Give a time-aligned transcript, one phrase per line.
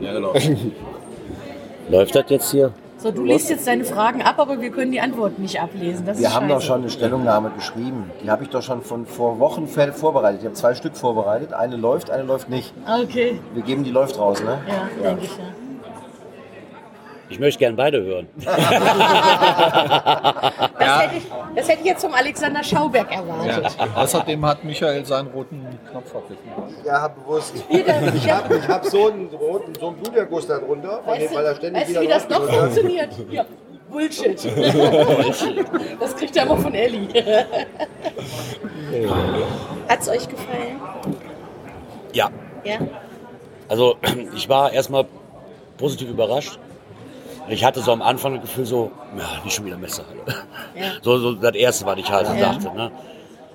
[0.00, 0.32] Ja, genau.
[1.90, 2.72] Läuft das jetzt hier?
[2.96, 6.06] So, du liest jetzt deine Fragen ab, aber wir können die Antworten nicht ablesen.
[6.06, 8.10] Das Wir haben doch schon eine Stellungnahme geschrieben.
[8.22, 10.40] Die habe ich doch schon von vor Wochen vorbereitet.
[10.40, 11.52] Ich habe zwei Stück vorbereitet.
[11.52, 12.72] Eine läuft, eine läuft nicht.
[12.86, 14.58] Okay, Wir geben die läuft raus, ne?
[14.68, 15.44] ja, denke ich ja.
[17.32, 18.28] Ich möchte gern beide hören.
[20.78, 21.22] Das, hätte ich,
[21.56, 23.76] das hätte ich jetzt vom Alexander Schauberg erwartet.
[23.94, 26.36] Außerdem hat Michael seinen roten Knopf vergessen.
[26.84, 27.54] Ja, bewusst.
[27.68, 31.14] Hier, da- Ich habe ich hab so einen roten, so einen Bluterguss da drunter, von
[31.14, 33.10] dem, Weißt weil er weißt du, wie das noch funktioniert?
[33.30, 33.44] Ja,
[33.90, 34.44] Bullshit.
[36.00, 37.08] das kriegt er immer von Ellie.
[39.88, 40.80] Hat's euch gefallen?
[42.12, 42.28] Ja,
[42.64, 42.78] Ja?
[43.68, 43.96] also
[44.34, 45.06] ich war erstmal
[45.78, 46.58] positiv überrascht.
[47.52, 50.20] Ich hatte so am Anfang das Gefühl so, ja, nicht schon wieder Messerhalle.
[50.74, 50.92] Ja.
[51.02, 52.52] So, so das erste, was ich halt Ja.
[52.52, 52.74] dachte.
[52.74, 52.90] Ne?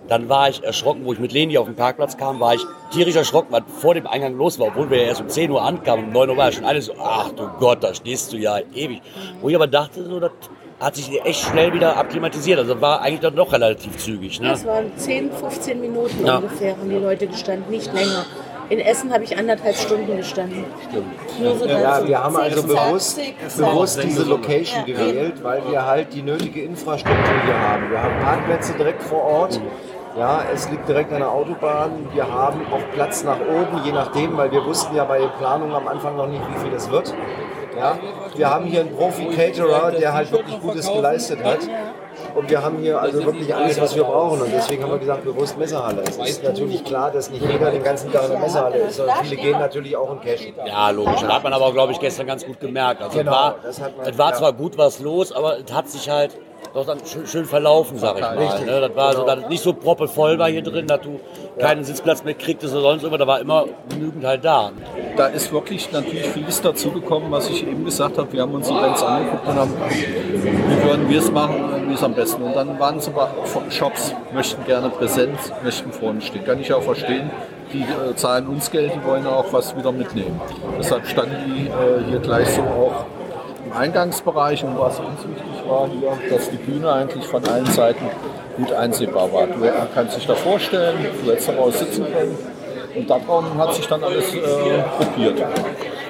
[0.07, 3.15] Dann war ich erschrocken, wo ich mit Leni auf den Parkplatz kam, war ich tierisch
[3.15, 6.05] erschrocken, was vor dem Eingang los war, obwohl wir ja erst um 10 Uhr ankamen,
[6.05, 8.59] um 9 Uhr war ja schon alles so, ach du Gott, da stehst du ja
[8.73, 9.01] ewig.
[9.41, 10.31] Wo ich aber dachte, so, das
[10.79, 12.59] hat sich echt schnell wieder akklimatisiert.
[12.59, 14.39] Also war eigentlich dann doch relativ zügig.
[14.39, 14.49] Ne?
[14.49, 16.37] Das waren 10, 15 Minuten Ja.
[16.37, 18.25] ungefähr, haben die Leute gestanden, nicht länger.
[18.69, 20.65] In Essen habe ich anderthalb Stunden gestanden.
[20.89, 21.39] Stimmt.
[21.39, 23.19] Nur so Ja, wir haben also bewusst,
[23.57, 27.89] bewusst diese Location Ja, gewählt, weil wir halt die nötige Infrastruktur hier haben.
[27.89, 29.61] Wir haben Parkplätze direkt vor Ort.
[30.17, 32.09] Ja, es liegt direkt an der Autobahn.
[32.13, 35.75] Wir haben auch Platz nach oben, je nachdem, weil wir wussten ja bei den Planungen
[35.75, 37.13] am Anfang noch nicht, wie viel es wird.
[37.77, 37.97] Ja,
[38.35, 41.59] wir haben hier einen Profi-Caterer, der halt wirklich Gutes geleistet hat.
[42.37, 44.41] Und wir haben hier also wirklich alles, was wir brauchen.
[44.41, 46.03] Und deswegen haben wir gesagt, bewusst Messerhalle.
[46.07, 49.17] Es ist natürlich klar, dass nicht jeder den ganzen Tag in der Messerhalle ist, sondern
[49.25, 50.53] viele gehen natürlich auch in Cash.
[50.65, 51.21] Ja, logisch.
[51.21, 53.01] Das hat man aber, glaube ich, gestern ganz gut gemerkt.
[53.01, 54.35] Also Genau, es war, das hat man- es war ja.
[54.37, 56.37] zwar gut was los, aber es hat sich halt
[56.73, 58.37] doch dann schön, verlaufen, sag ich mal.
[58.37, 58.81] Richtig, ne?
[58.81, 59.41] Das war so, genau.
[59.41, 61.19] es nicht so proppevoll war hier drin, dass du
[61.59, 63.17] keinen Sitzplatz mehr kriegtest oder sonst immer.
[63.17, 64.71] Da war immer genügend halt da.
[65.15, 68.31] Da ist wirklich natürlich vieles dazugekommen, was ich eben gesagt habe.
[68.31, 72.13] Wir haben uns Bands angeguckt und haben, wie würden wir es machen, wie es am
[72.13, 72.43] besten.
[72.43, 73.29] Und dann waren es aber
[73.69, 76.45] Shops, möchten gerne Präsenz, möchten vorne stehen.
[76.45, 77.31] Kann ich auch verstehen.
[77.73, 80.39] Die äh, zahlen uns Geld, die wollen auch was wieder mitnehmen.
[80.77, 83.05] Deshalb standen die äh, hier gleich so auch
[83.67, 88.05] im Eingangsbereich und was uns wichtig war hier, dass die Bühne eigentlich von allen Seiten
[88.55, 89.47] gut einsehbar war.
[89.47, 92.37] Du kannst dich da vorstellen, du hättest daraus sitzen können
[92.95, 94.39] und darum hat sich dann alles äh,
[94.97, 95.43] gruppiert.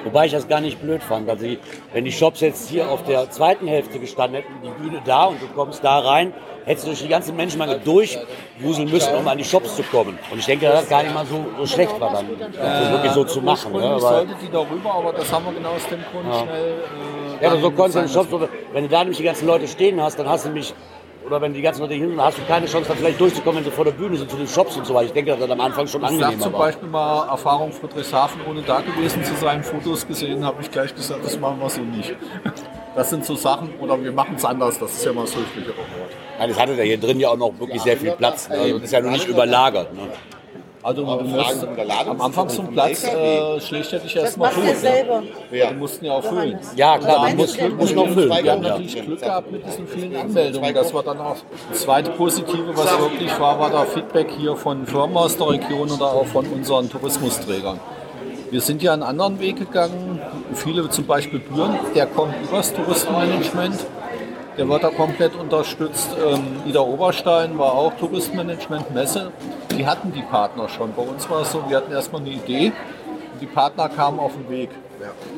[0.08, 1.28] Wobei ich das gar nicht blöd fand.
[1.28, 1.44] Also
[1.92, 5.42] wenn die Shops jetzt hier auf der zweiten Hälfte gestanden hätten, die Bühne da und
[5.42, 6.32] du kommst da rein,
[6.64, 10.18] hättest du durch die ganze Menschenmenge durchwuseln müssen, um an die Shops zu kommen.
[10.30, 13.12] Und ich denke, dass das gar nicht mal so, so schlecht war, dann das wirklich
[13.12, 13.70] so zu machen.
[13.72, 13.78] Ne?
[13.78, 16.74] Ursprünglich Aber, sollte die darüber, aber das haben wir genau aus dem Grund schnell.
[17.40, 19.24] Äh, ja, aber so konntest du den sein Shop, so, wenn du da nämlich die
[19.24, 20.72] ganzen Leute stehen hast, dann hast du nämlich,
[21.28, 23.64] oder wenn die ganzen Leute hier sind, hast du keine Chance, da vielleicht durchzukommen, wenn
[23.64, 25.06] sie vor der Bühne sind, zu den Shops und so weiter.
[25.06, 26.60] Ich denke, das am Anfang schon Ich sag angenehmer zum war.
[26.60, 31.24] Beispiel mal Erfahrung Friedrichshafen, ohne da gewesen zu sein, Fotos gesehen, habe ich gleich gesagt,
[31.24, 32.14] das machen wir so nicht.
[32.94, 35.76] Das sind so Sachen, oder wir machen es anders, das ist ja mal das höflichere
[35.76, 36.10] Wort.
[36.36, 38.48] Nein, es hatte da hier drin ja auch noch wirklich sehr viel Platz.
[38.48, 38.56] Ne?
[38.56, 39.94] Also das ist ja nur nicht überlagert.
[39.94, 40.00] Ne?
[40.82, 41.66] Also du musst
[42.08, 44.64] am Anfang zum Platz äh, schlägt er dich Das erstmal tot.
[44.64, 45.22] ihr selber.
[45.50, 45.70] Ja.
[45.70, 46.58] Die mussten ja auch füllen.
[46.76, 48.30] Ja, klar, man muss, muss noch füllen.
[48.30, 48.68] Wir Ja, haben ja.
[48.70, 50.74] natürlich Glück gehabt mit diesen vielen Anmeldungen.
[50.74, 51.36] Das war dann auch
[51.70, 55.90] das zweite Positive, was wirklich war, war der Feedback hier von Firmen aus der Region
[55.90, 57.80] oder auch von unseren Tourismusträgern.
[58.50, 60.20] Wir sind ja einen anderen Weg gegangen.
[60.54, 63.78] Viele zum Beispiel Büren, der kommt übers Touristenmanagement.
[64.58, 66.16] Der wird da komplett unterstützt.
[66.18, 69.30] Ähm, Ida Oberstein war auch Touristenmanagement, Messe.
[69.70, 70.92] Die hatten die Partner schon.
[70.96, 72.72] Bei uns war es so, wir hatten erstmal eine Idee
[73.32, 74.70] und die Partner kamen auf den Weg.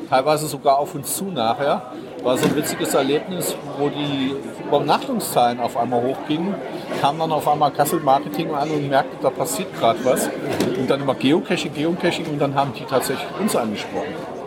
[0.09, 1.93] Teilweise sogar auf uns zu nachher.
[2.23, 4.35] War so ein witziges Erlebnis, wo die
[4.67, 6.55] Übernachtungszahlen auf einmal hochgingen,
[6.99, 10.29] kam dann auf einmal Kassel Marketing an und merkte, da passiert gerade was.
[10.77, 14.40] Und dann immer Geocaching, Geocaching und dann haben die tatsächlich uns angesprochen.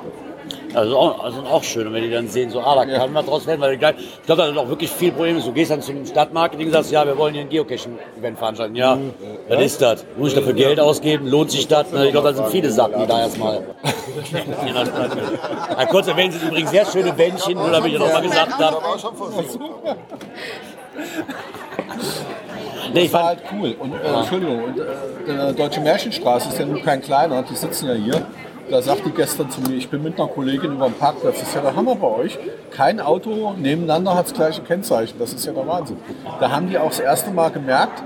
[0.74, 3.46] Also auch, also auch schön, wenn die dann sehen, so, ah, da kann was draus
[3.46, 3.60] werden.
[3.60, 3.96] Weil ich glaube,
[4.26, 5.40] da sind auch wirklich viel Probleme.
[5.40, 8.74] Du gehst dann zum Stadtmarketing und sagst, ja, wir wollen hier ein Geocaching-Event veranstalten.
[8.74, 8.98] Ja,
[9.48, 10.04] was ist das?
[10.16, 11.28] Muss ich dafür Geld ausgeben?
[11.28, 11.86] Lohnt sich das?
[11.92, 13.62] Ich glaube, da sind viele Sachen, die da erstmal.
[15.78, 18.58] ja, kurz erwähnen sind übrigens sehr schöne Bändchen, nur damit ich das auch mal gesagt
[18.58, 18.76] habe.
[22.92, 23.76] Nee, ich Das war fand, halt cool.
[23.78, 27.94] Und, äh, Entschuldigung, und, äh, Deutsche Märchenstraße ist ja nun kein kleiner, die sitzen ja
[27.94, 28.26] hier.
[28.70, 31.38] Da sagte die gestern zu mir, ich bin mit einer Kollegin über den Parkplatz.
[31.40, 32.38] Das ist ja der Hammer bei euch.
[32.70, 35.18] Kein Auto nebeneinander hat das gleiche Kennzeichen.
[35.18, 35.98] Das ist ja der Wahnsinn.
[36.40, 38.02] Da haben die auch das erste Mal gemerkt,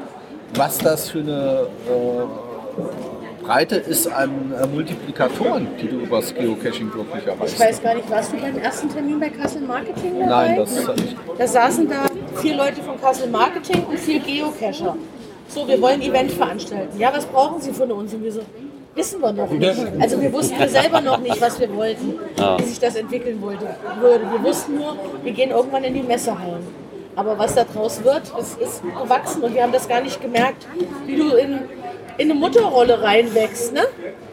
[0.55, 7.23] was das für eine äh, Breite ist an äh, Multiplikatoren, die du übers Geocaching wirklich
[7.23, 7.61] Ich erreichst.
[7.61, 10.27] weiß gar nicht, warst du beim ersten Termin bei Kassel Marketing dabei?
[10.49, 11.17] Nein, das ist nicht.
[11.39, 12.07] Da saßen da
[12.41, 14.97] vier Leute von Kassel Marketing und vier Geocacher.
[15.49, 16.99] So, wir wollen ein Event veranstalten.
[16.99, 18.13] Ja, was brauchen Sie von uns?
[18.13, 18.41] Und wir so,
[18.95, 19.79] wissen wir noch nicht.
[20.01, 22.15] Also wir wussten wir selber noch nicht, was wir wollten,
[22.59, 23.67] wie sich das entwickeln wollte,
[24.01, 24.31] würde.
[24.31, 26.67] Wir wussten nur, wir gehen irgendwann in die Messehallen.
[27.17, 30.67] Aber was da draus wird, das ist gewachsen und wir haben das gar nicht gemerkt,
[31.07, 31.59] wie du in,
[32.17, 33.73] in eine Mutterrolle reinwächst.
[33.73, 33.83] Ne?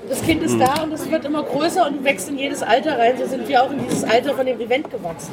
[0.10, 3.16] Das Kind ist da und es wird immer größer und wächst in jedes Alter rein.
[3.18, 5.32] So sind wir auch in dieses Alter von dem Event gewachsen.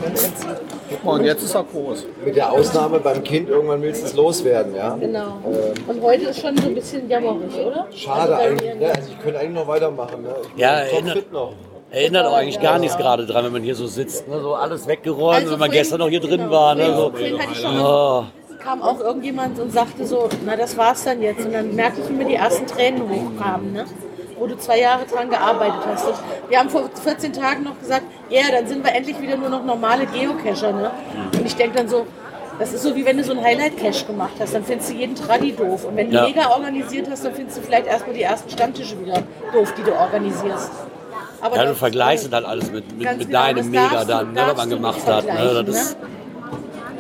[0.90, 2.06] Guck mal, und jetzt ist er groß.
[2.24, 4.96] Mit der Ausnahme beim Kind, irgendwann willst du es loswerden, ja?
[5.00, 5.38] Genau.
[5.86, 7.86] Und heute ist schon so ein bisschen jammerig, oder?
[7.94, 8.86] Schade Also eigentlich, ne?
[8.94, 10.34] Also ich könnte eigentlich noch weitermachen, ne?
[10.42, 11.52] Ich bin Ja, top erinnert- fit noch.
[11.90, 14.26] Erinnert auch eigentlich gar nichts gerade dran, wenn man hier so sitzt.
[14.26, 14.40] Ne?
[14.40, 16.74] So alles weggeräumt, Also wenn man gestern noch hier drin genau, war.
[16.74, 16.86] Ne?
[16.94, 17.69] vorhin- So.
[17.69, 18.24] Oh.
[18.64, 21.44] kam auch irgendjemand und sagte so, na das war's dann jetzt.
[21.44, 23.84] Und dann merkte ich, wie mir die ersten Tränen hochkamen, ne?
[24.42, 26.04] Wo du zwei Jahre dran gearbeitet hast.
[26.08, 26.16] Und
[26.48, 29.64] wir haben vor 14 Tagen noch gesagt, ja, dann sind wir endlich wieder nur noch
[29.64, 30.72] normale Geocacher.
[30.72, 30.90] Ne?
[31.32, 32.06] Und ich denke dann so,
[32.58, 35.14] das ist so wie wenn du so einen Highlight-Cache gemacht hast, dann findest du jeden
[35.14, 35.84] Tradi doof.
[35.84, 36.24] Und wenn du Ja.
[36.26, 39.22] mega organisiert hast, dann findest du vielleicht erstmal die ersten Stammtische wieder
[39.52, 40.72] doof, die du organisierst.
[41.40, 44.56] Aber Ja, du vergleichst dann alles mit, mit, mit genau, deinem Mega dann, ne, was
[44.56, 45.24] man gemacht hat.
[45.24, 45.62] Ne?
[45.64, 45.96] Das ist,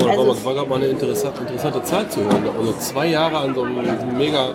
[0.00, 2.44] Und Also- es war gerade mal eine interessante, interessante Zeit zu hören.
[2.58, 4.50] Und noch zwei Jahre an so einem mega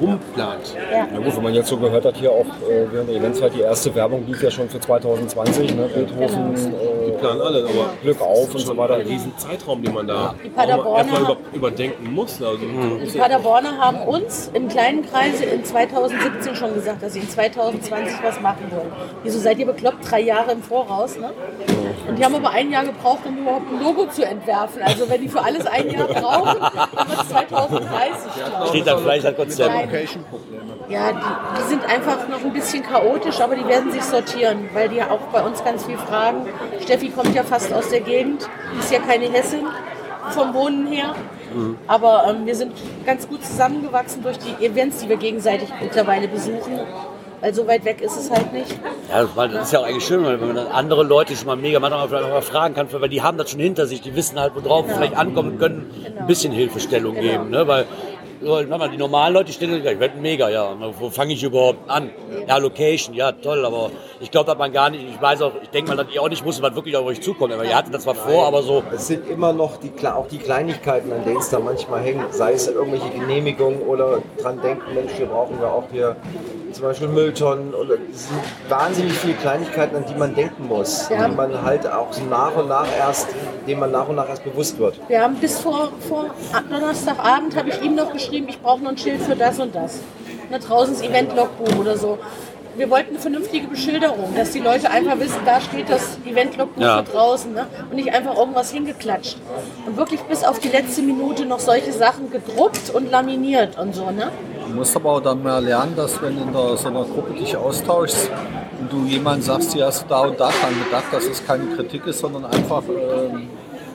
[0.00, 0.74] rumplant.
[1.12, 3.60] Na gut, wenn man jetzt so gehört hat, hier auch äh, während der Eventzeit, die
[3.60, 5.88] erste Werbung lief ja schon für 2020, ne?
[5.94, 8.94] Beethoven, Die äh, planen alle, aber Glück auf und so weiter.
[8.96, 12.40] ein riesen Zeitraum, den man da Die erstmal über, überdenken muss.
[12.42, 17.28] Also, Die Paderborner haben uns im kleinen Kreise in 2017 schon gesagt, dass sie in
[17.28, 18.92] 2020 was machen wollen.
[19.22, 20.10] Wieso seid ihr bekloppt?
[20.10, 21.30] Drei Jahre im Voraus, ne?
[22.08, 24.82] Und die haben aber ein Jahr gebraucht, um überhaupt ein Logo zu entwerfen.
[24.82, 28.68] Also wenn die für alles ein Jahr brauchen, dann wird es 2030, glaube ich.
[28.70, 29.68] steht dann vielleicht als Konzept.
[29.74, 29.87] Nein.
[30.88, 34.88] Ja, die, die sind einfach noch ein bisschen chaotisch, aber die werden sich sortieren, weil
[34.88, 36.46] die ja auch bei uns ganz viel fragen.
[36.82, 38.48] Steffi kommt ja fast aus der Gegend,
[38.78, 39.66] ist ja keine Hessin
[40.30, 41.14] vom Wohnen her.
[41.86, 42.72] Aber ähm, wir sind
[43.06, 46.78] ganz gut zusammengewachsen durch die Events, die wir gegenseitig mittlerweile besuchen.
[47.40, 48.76] Weil so weit weg ist es halt nicht.
[49.08, 52.08] Ja, das ist ja auch eigentlich schön, wenn man andere Leute schon mal mega manchmal
[52.08, 54.52] vielleicht auch mal fragen kann, weil die haben das schon hinter sich, die wissen halt,
[54.56, 55.88] worauf wir vielleicht ankommen können
[56.18, 57.26] ein bisschen Hilfestellung Genau.
[57.26, 57.50] geben.
[57.50, 57.66] Ne?
[57.68, 57.86] Weil
[58.40, 60.74] die normalen Leute stellen sich, ich werde mega, ja.
[60.98, 62.10] Wo fange ich überhaupt an?
[62.46, 63.90] Ja, Location, ja, toll, aber
[64.20, 66.28] ich glaube, dass man gar nicht, ich weiß auch, ich denke mal, dass ihr auch
[66.28, 67.52] nicht wusstet, was wirklich auf euch zukommt.
[67.52, 70.38] Aber ihr hattet das zwar vor, aber so, Es sind immer noch die, auch die
[70.38, 72.32] Kleinigkeiten, an denen es da manchmal hängt.
[72.32, 76.16] Sei es irgendwelche Genehmigungen oder dran denken, Mensch, hier brauchen wir auch hier
[76.72, 77.74] zum Beispiel Mülltonnen.
[77.74, 81.08] Oder es sind wahnsinnig viele Kleinigkeiten, an die man denken muss.
[81.08, 81.28] Ja.
[81.28, 83.28] Die man halt auch so nach und nach erst,
[83.66, 85.00] denen man nach und nach erst bewusst wird.
[85.08, 86.26] Wir haben bis vor, vor
[86.70, 90.00] Donnerstagabend habe ich ihm noch geschrieben, ich brauche noch ein Schild für das und das.
[90.50, 92.18] Na, draußen das Event-Logbuch oder so.
[92.76, 97.02] Wir wollten eine vernünftige Beschilderung, dass die Leute einfach wissen, da steht das Event-Logbuch Ja.
[97.02, 97.66] für draußen ne?
[97.90, 99.36] und nicht einfach irgendwas hingeklatscht.
[99.84, 104.12] Und wirklich bis auf die letzte Minute noch solche Sachen gedruckt und laminiert und so.
[104.12, 104.30] Ne?
[104.68, 107.56] Du musst aber auch dann mal lernen, dass wenn in der, so einer Gruppe dich
[107.56, 108.30] austauschst
[108.80, 111.64] und du jemand sagst, hier hast du da und da dran gedacht, dass es keine
[111.74, 113.48] Kritik ist, sondern einfach ähm,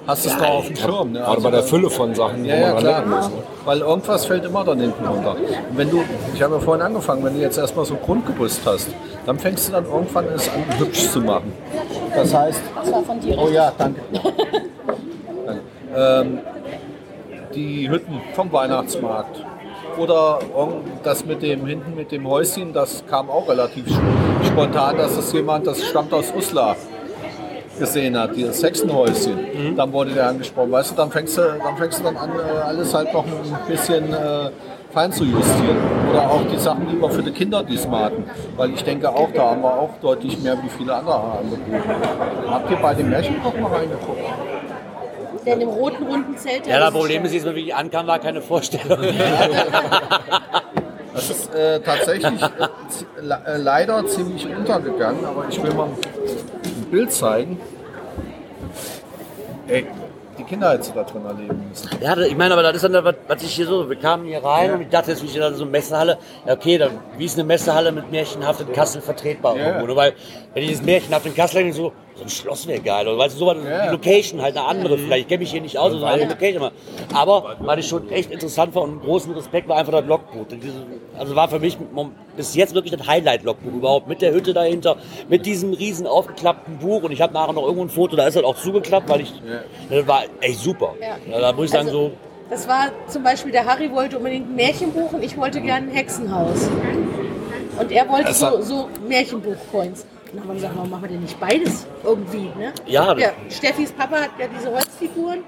[0.07, 1.11] hast es da auf dem Schirm.
[1.11, 1.19] Ne?
[1.19, 3.17] Gerade bei der Fülle von Sachen, Ja, wo ja, man dran klar.
[3.17, 3.27] muss.
[3.29, 3.35] Ne?
[3.65, 5.31] Weil irgendwas fällt immer dann hinten runter.
[5.35, 6.03] Und wenn du,
[6.33, 8.89] ich habe ja vorhin angefangen, wenn du jetzt erstmal so ein Grundgerüst hast,
[9.25, 11.53] dann fängst du dann irgendwann es an, hübsch zu machen.
[12.15, 13.37] Das heißt, Das war von dir.
[13.37, 14.01] oh ja, danke.
[14.11, 14.33] danke.
[15.95, 16.39] Ähm,
[17.53, 19.45] die Hütten vom Weihnachtsmarkt.
[19.97, 20.39] Oder
[21.03, 24.01] das mit dem hinten mit dem Häuschen, das kam auch relativ sp-
[24.47, 26.75] spontan, dass das jemand, das stammt aus Uslar,
[27.79, 29.75] gesehen hat, dieses Hexenhäuschen.
[29.75, 30.71] Dann wurde der angesprochen.
[30.71, 33.67] Weißt du, dann fängst du dann, fängst du dann an, äh, alles halt noch ein
[33.67, 34.49] bisschen äh,
[34.91, 35.77] fein zu justieren.
[36.11, 38.25] Oder auch die Sachen lieber für die Kinder, die Smarten.
[38.57, 41.93] Weil ich denke auch, da haben wir auch deutlich mehr wie viele andere angeboten.
[42.49, 44.19] Habt ihr bei dem Märchenkoch mal reingeguckt?
[45.45, 46.67] Der in dem roten runden Zelt.
[46.67, 48.99] ja, das Problem ist, jetzt, wenn ich ankam, war keine Vorstellung.
[51.13, 52.47] Das ist äh, tatsächlich äh,
[53.17, 57.59] äh, leider ziemlich untergegangen, aber ich will mal ein Bild zeigen.
[59.67, 59.85] Ey,
[60.37, 61.89] die Kinder hättest du da drin erleben müssen.
[62.01, 64.43] Ja, ich meine, aber das ist dann, was, was ich hier so, wir kamen hier
[64.43, 66.17] rein und ich dachte, jetzt ich in so eine Messehalle.
[66.47, 69.67] Ja, okay, dann, wie ist eine Messehalle mit Märchenhaft in Kassel vertretbar Ja.
[69.67, 69.85] irgendwo?
[69.87, 70.13] Nur weil,
[70.55, 71.93] wenn ich das Märchenhaft in Kassel denke, so,
[72.23, 73.07] so ein Schloss wäre geil.
[73.07, 73.85] Oder weißt du, so was, Ja.
[73.85, 75.21] die Location halt eine andere vielleicht.
[75.23, 76.71] Ich kenne mich hier nicht aus, eine andere Location.
[77.13, 80.45] Aber, was ich schon echt interessant war und einen großen Respekt war einfach das Logbuch.
[81.17, 81.77] Also war für mich
[82.35, 84.07] bis jetzt wirklich das Highlight-Logbuch überhaupt.
[84.07, 84.97] Mit der Hütte dahinter,
[85.29, 87.03] mit diesem riesen aufgeklappten Buch.
[87.03, 89.33] Und ich habe nachher noch irgendwo ein Foto, da ist das auch zugeklappt, weil ich,
[89.89, 90.95] das war echt super.
[91.29, 91.39] Ja.
[91.39, 92.11] Da muss ich sagen, Also- so,
[92.49, 95.93] Das war zum Beispiel, der Harry wollte unbedingt ein Märchenbuch und ich wollte gerne ein
[95.93, 96.69] Hexenhaus.
[97.79, 100.05] Und er wollte so, so Märchenbuch-Coins.
[100.33, 102.49] Und dann haben wir gesagt, warum machen wir denn nicht beides irgendwie?
[102.57, 102.73] Ne?
[102.87, 103.15] Ja.
[103.17, 103.29] ja.
[103.49, 105.39] Steffis Papa hat ja diese Holzfiguren.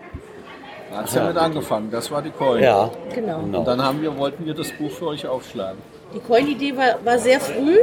[0.92, 2.62] Da hat sie mit angefangen, das war die Coin.
[2.64, 2.90] ja.
[3.14, 3.40] Genau.
[3.40, 3.60] Genau.
[3.60, 5.80] Und dann haben wir, wollten wir das Buch für euch aufschlagen.
[6.14, 7.80] Die Coin-Idee war, war sehr früh.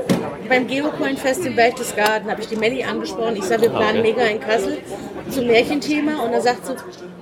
[0.49, 3.37] Beim Geocoin-Fest im Berchtesgaden habe ich die Melli angesprochen.
[3.37, 4.79] Ich sage, wir planen mega in Kassel
[5.29, 6.23] zum Märchenthema.
[6.23, 6.75] Und da sagt sie,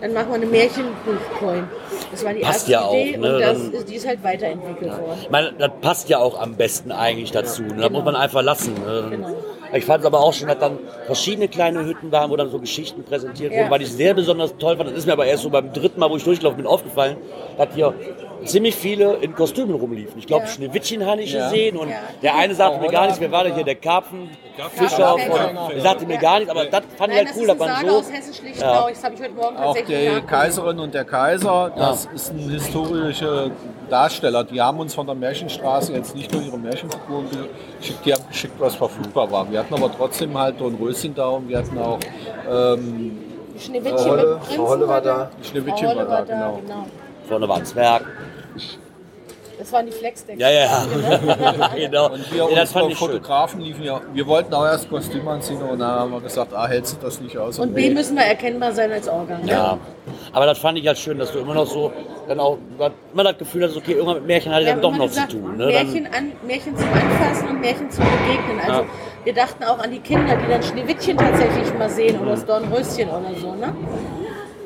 [0.02, 1.64] dann machen wir eine Märchenbuch-Coin.
[2.12, 3.34] Das war die Passt erste ja auch, Idee ne?
[3.34, 5.18] und das, Dann- ist- die ist halt weiterentwickelt worden.
[5.22, 7.62] Ich meine, das passt ja auch am besten eigentlich dazu.
[7.62, 7.76] Ne?
[7.80, 8.74] Da muss man einfach lassen.
[8.74, 9.06] Ne?
[9.10, 9.28] Genau.
[9.72, 12.58] Ich fand es aber auch schon, dass dann verschiedene kleine Hütten waren, wo dann so
[12.58, 13.60] Geschichten präsentiert Ja.
[13.60, 14.90] wurden, weil ich sehr besonders toll fand.
[14.90, 17.16] Das ist mir aber erst so beim dritten Mal, wo ich durchgelaufen bin, aufgefallen,
[17.56, 17.94] dass hier
[18.44, 20.18] ziemlich viele in Kostümen rumliefen.
[20.18, 20.50] Ich glaube, Ja.
[20.50, 21.44] Schneewittchen habe ich Ja.
[21.50, 21.96] gesehen und Ja.
[22.22, 25.60] der eine sagte mir gar nichts, wer war der hier, der Karpfenfischer Karpfenfänger.
[25.60, 27.50] von, der sagte mir gar nichts, aber das fand ich Nein, halt das cool, ist
[27.50, 27.96] eine man Sage so...
[27.98, 28.88] aus Hessisch-Lichtenau.
[28.88, 30.20] Das habe ich heute Morgen Auch tatsächlich die.
[30.26, 33.50] Kaiserin und der Kaiser, das ist ein historischer
[33.88, 34.44] Darsteller.
[34.44, 37.26] Die haben uns von der Märchenstraße jetzt nicht nur ihre Märchenfiguren
[37.80, 39.50] geschickt, die haben geschickt, was verfügbar war.
[39.50, 41.98] Wir hatten aber trotzdem halt Dornröschen da und wir hatten auch
[42.50, 43.18] ähm,
[43.58, 45.30] Schneewittchen Frau Holle- mit Prinzen Frau Holle war da.
[45.42, 46.60] Schneewittchen Frau Holle war da, genau.
[47.30, 48.02] Vorne war ein Zwerg.
[49.56, 50.40] Das waren die Flexdecks.
[50.40, 51.68] Ja, ja, ja.
[51.76, 52.10] genau.
[52.10, 53.08] Und hier ja, unsere ich schön.
[53.08, 54.00] Fotografen liefen ja.
[54.12, 57.20] Wir wollten auch erst Kostüm anziehen und dann haben wir gesagt, ah, hältst du das
[57.20, 57.58] nicht aus?
[57.60, 59.46] Und B müssen wir erkennbar sein als Organ.
[59.46, 59.78] Ja,
[60.32, 61.92] aber das fand ich halt schön, dass du immer noch so,
[62.26, 62.58] dann auch,
[63.12, 65.30] immer das Gefühl hast, okay, irgendwann mit Märchen hat Wir er dann doch noch gesagt,
[65.30, 65.56] zu tun.
[65.56, 65.66] Ne?
[65.66, 68.60] Märchen, an, Märchen zum Anfassen und Märchen zum Begegnen.
[68.66, 68.86] Also Ja.
[69.24, 73.08] wir dachten auch an die Kinder, die dann Schneewittchen tatsächlich mal sehen oder das Dornröschen
[73.10, 73.54] oder so.
[73.54, 73.74] Ne?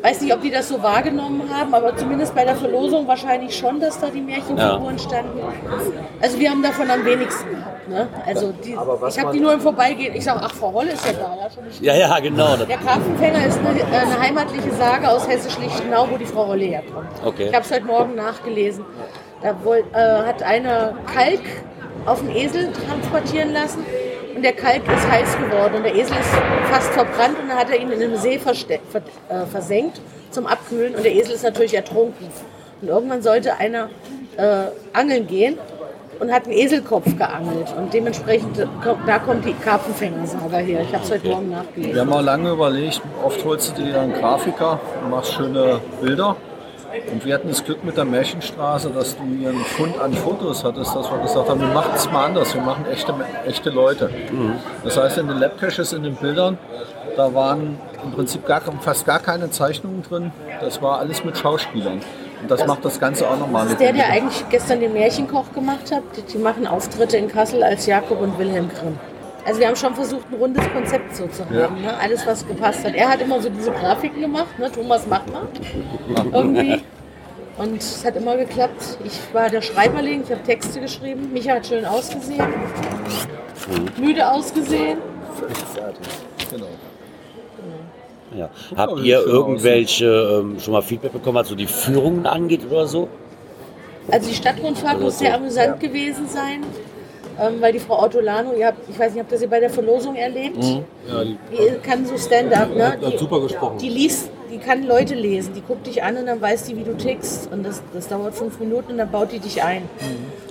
[0.05, 3.81] Weiß nicht, ob die das so wahrgenommen haben, aber zumindest bei der Verlosung wahrscheinlich schon,
[3.81, 5.41] dass da die Märchenfiguren standen.
[6.21, 7.89] Also wir haben davon am wenigsten gehabt.
[7.89, 8.09] Ne?
[8.27, 8.77] Also die,
[9.09, 10.15] ich habe die nur im Vorbeigehen.
[10.15, 11.37] Ich sage, ach, Frau Holle ist ja da.
[11.41, 12.55] Ja, schon ja, ja, genau.
[12.55, 17.09] Der Karpfenfänger ist eine, äh, eine heimatliche Sage aus Hessisch-Lichtenau, wo die Frau Holle herkommt.
[17.25, 17.49] Okay.
[17.49, 18.85] Ich habe es heute Morgen nachgelesen.
[19.41, 21.41] Da woll, äh, hat einer Kalk
[22.05, 23.85] auf den Esel transportieren lassen
[24.35, 26.31] und der Kalk ist heiß geworden und der Esel ist
[26.71, 30.01] fast verbrannt und dann hat er ihn in einem See äh, versenkt
[30.31, 32.27] zum Abkühlen und der Esel ist natürlich ertrunken.
[32.83, 33.89] Und irgendwann sollte einer
[34.37, 35.59] äh, angeln gehen
[36.21, 38.67] und hat einen Eselkopf geangelt und dementsprechend
[39.07, 40.81] da kommt die Karpfenfängersaga her.
[40.83, 42.01] Ich habe es heute Morgen Wir nachgelesen.
[42.01, 46.37] haben auch lange überlegt, oft holst du dir einen Grafiker und machst schöne Bilder.
[47.11, 50.65] Und wir hatten das Glück mit der Märchenstraße, dass du hier einen Fund an Fotos
[50.65, 53.15] hattest, dass wir gesagt haben, wir machen es mal anders, wir machen echte,
[53.47, 54.11] echte Leute.
[54.83, 56.59] Das heißt, in den Labcaches, in den Bildern,
[57.17, 60.33] da waren im Prinzip gar, fast gar keine Zeichnungen drin.
[60.61, 62.01] Das war alles mit Schauspielern.
[62.43, 65.53] Und das, macht das Ganze auch nochmal Das ist der, der eigentlich gestern den Märchenkoch
[65.55, 66.03] gemacht hat.
[66.17, 68.99] Die, die machen Auftritte in Kassel als Jakob und Wilhelm Grimm.
[69.45, 71.55] Also wir haben schon versucht, ein rundes Konzept so zu haben.
[71.55, 71.69] Ja.
[71.69, 71.99] Ne?
[71.99, 72.95] Alles, was gepasst hat.
[72.95, 74.59] Er hat immer so diese Grafiken gemacht.
[74.59, 74.71] Ne?
[74.73, 75.47] Thomas macht mal.
[76.33, 76.81] Irgendwie.
[77.59, 78.99] Und es hat immer geklappt.
[79.05, 81.31] Ich war der Schreiberling, ich habe Texte geschrieben.
[81.33, 82.43] Micha hat schön ausgesehen.
[83.99, 84.99] Müde ausgesehen.
[86.51, 86.67] Genau.
[88.37, 88.51] ja.
[88.77, 93.09] Habt ihr irgendwelche ähm, schon mal Feedback bekommen, was so die Führungen angeht oder so?
[94.11, 96.63] Also die Stadtrundfahrt muss sehr amüsant gewesen sein.
[97.41, 99.71] Ähm, weil die Frau Ortolano, ihr habt, ich weiß nicht, habt ihr sie bei der
[99.71, 100.63] Verlosung erlebt?
[100.63, 102.93] Ja, die Die kann so Stand-up, ne?
[102.93, 103.79] hat, hat Die- super gesprochen.
[103.79, 106.85] Die liest, die kann Leute lesen, die guckt dich an und dann weiß die, wie
[106.85, 107.51] du tickst.
[107.53, 109.83] Und das, das dauert fünf Minuten und dann baut die dich ein.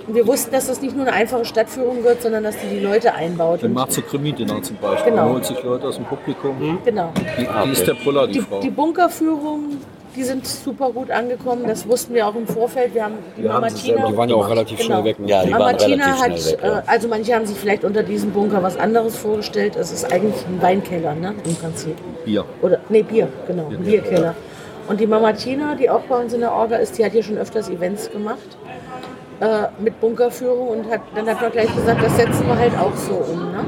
[0.06, 2.80] Und wir wussten, dass das nicht nur eine einfache Stadtführung wird, sondern dass die die
[2.84, 3.62] Leute einbaut.
[3.62, 5.12] Dann macht so Krimi-Dinner zum Beispiel.
[5.12, 5.24] Genau.
[5.24, 6.78] Man holt sich Leute aus dem Publikum.
[6.84, 7.12] genau.
[7.38, 8.60] Die, die ist der Brüller, die, Die, Frau.
[8.60, 9.78] die Bunkerführung,
[10.16, 11.64] die sind super gut angekommen.
[11.66, 12.94] Das wussten wir auch im Vorfeld.
[12.94, 14.06] Wir haben die Wir Mama haben Tina.
[14.06, 14.86] Die waren ja auch relativ Genau.
[15.00, 15.18] schnell weg.
[15.18, 15.28] Ne?
[15.28, 16.60] Ja, die Mama waren Tina relativ hat, schnell weg.
[16.62, 16.78] Ja.
[16.78, 19.76] äh, also manche haben sich vielleicht unter diesem Bunker was anderes vorgestellt.
[19.76, 21.96] Es ist eigentlich ein Weinkeller, ne, im Prinzip.
[22.24, 22.44] Bier.
[22.62, 24.34] Oder, nee, Bier, genau, ein Bierkeller.
[24.88, 27.22] Und die Mama Tina, die auch bei uns in der Orga ist, die hat hier
[27.22, 28.38] schon öfters Events gemacht
[29.40, 32.94] äh, mit Bunkerführung und hat, dann hat man gleich gesagt, das setzen wir halt auch
[32.94, 33.52] so um.
[33.52, 33.64] Ne?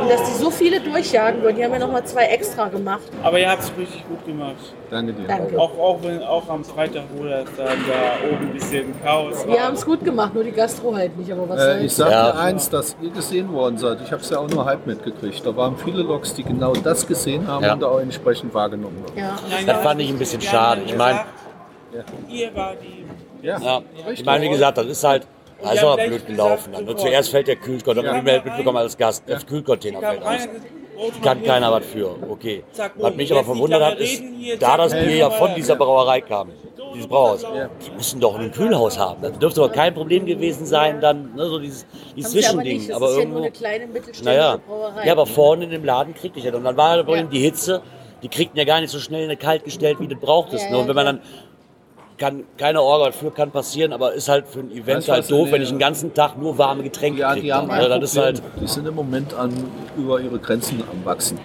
[0.00, 3.02] Und dass die so viele durchjagen würden, die haben ja nochmal zwei extra gemacht.
[3.22, 4.56] Aber ihr habt es richtig gut gemacht.
[4.90, 5.28] Danke dir.
[5.28, 5.56] Danke.
[5.56, 9.54] Auch, auch, wenn, auch am Freitag, wo das dann da oben ein bisschen Chaos war.
[9.54, 12.10] Wir haben es gut gemacht, nur die Gastro halt nicht, aber was Äh, ich sage
[12.10, 12.32] Ja.
[12.32, 13.98] dir eins, dass ihr gesehen worden seid.
[14.04, 15.46] Ich habe es ja auch nur halb mitgekriegt.
[15.46, 17.74] Da waren viele Loks, die genau das gesehen haben Ja.
[17.74, 19.16] und auch entsprechend wahrgenommen haben.
[19.18, 19.36] Ja.
[19.50, 20.80] Das ja, fand ich ein bisschen schade.
[20.84, 21.16] Ich mein-
[21.92, 23.06] gesagt, Ihr war die.
[23.46, 25.26] Ja, Ja, ich meine, wie gesagt, das ist halt,
[25.62, 26.72] das ist Ja, aber blöd gelaufen.
[26.72, 26.80] Dann.
[26.86, 27.00] sofort.
[27.00, 28.14] Zuerst fällt der dann Ja.
[28.14, 30.48] haben wir mitbekommen als Gast, der Kühlcontainer fällt aus.
[31.22, 32.64] Kann keiner was für, okay.
[32.74, 33.16] Was boom.
[33.16, 34.22] mich aber nicht verwundert hat, ist,
[34.58, 36.50] da das Bier ja von dieser Brauerei kam,
[36.94, 37.44] dieses Brauhaus,
[37.86, 39.20] die müssen doch ein Kühlhaus haben.
[39.20, 41.84] Das dürfte doch kein Problem gewesen sein, dann ne, so dieses,
[42.16, 42.76] dieses aber Zwischending.
[42.78, 42.88] nicht.
[42.88, 45.04] Das aber ist ja nur irgendwo, eine kleine mittelständische naja, Brauerei.
[45.06, 46.54] ja, aber vorne in dem Laden kriegte ich das.
[46.54, 47.22] Und dann war Ja.
[47.24, 47.82] die Hitze,
[48.22, 50.64] die kriegten ja gar nicht so schnell eine kalt gestellt, wie du brauchtest.
[50.64, 50.76] Ja, ne?
[50.78, 51.20] Und ja, wenn man dann
[52.18, 55.48] kann keine Orga dafür kann passieren, aber ist halt für ein Event Weißt halt doof,
[55.50, 57.46] wenn ich den ganzen Tag nur warme Getränke Ja, kriege.
[57.46, 59.52] die haben also, ein das ist halt, Die sind im Moment an,
[59.96, 61.38] über ihre Grenzen am Wachsen.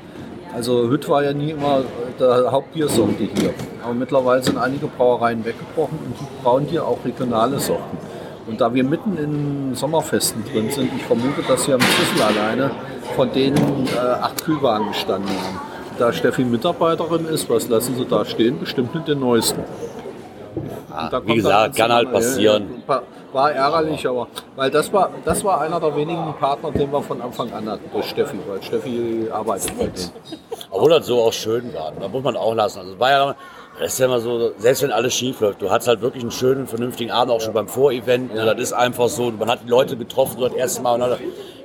[0.54, 1.84] Also Hütt war ja nie immer
[2.20, 3.54] der Hauptbiersorte hier.
[3.84, 7.98] Aber mittlerweile sind einige Brauereien weggebrochen und die brauen hier auch regionale Sorten.
[8.48, 12.72] Und da wir mitten in Sommerfesten drin sind, ich vermute, dass hier am Schlüssel alleine
[13.16, 15.60] von denen äh, acht Kühlwagen gestanden haben.
[15.98, 18.60] Da Steffi Mitarbeiterin ist, was lassen sie da stehen?
[18.60, 19.64] Bestimmt mit den neuesten.
[21.10, 22.84] Da wie gesagt, kann halt ja, ja, passieren.
[22.88, 24.28] War- ärgerlich, aber
[24.58, 27.90] weil das war, das war einer der wenigen Partner, den wir von Anfang an hatten,
[27.94, 30.12] durch Steffi, weil Steffi arbeitet bei denen.
[30.70, 31.94] Obwohl das so auch schön war.
[31.98, 32.80] Da muss man auch lassen.
[32.80, 33.36] Also war ja,
[33.80, 36.32] das ist ja immer so, selbst wenn alles schief läuft, du hattest halt wirklich einen
[36.32, 38.34] schönen, vernünftigen Abend, auch schon beim Vorevent.
[38.34, 41.18] Ne, Das ist einfach so, man hat die Leute getroffen, das erste Mal.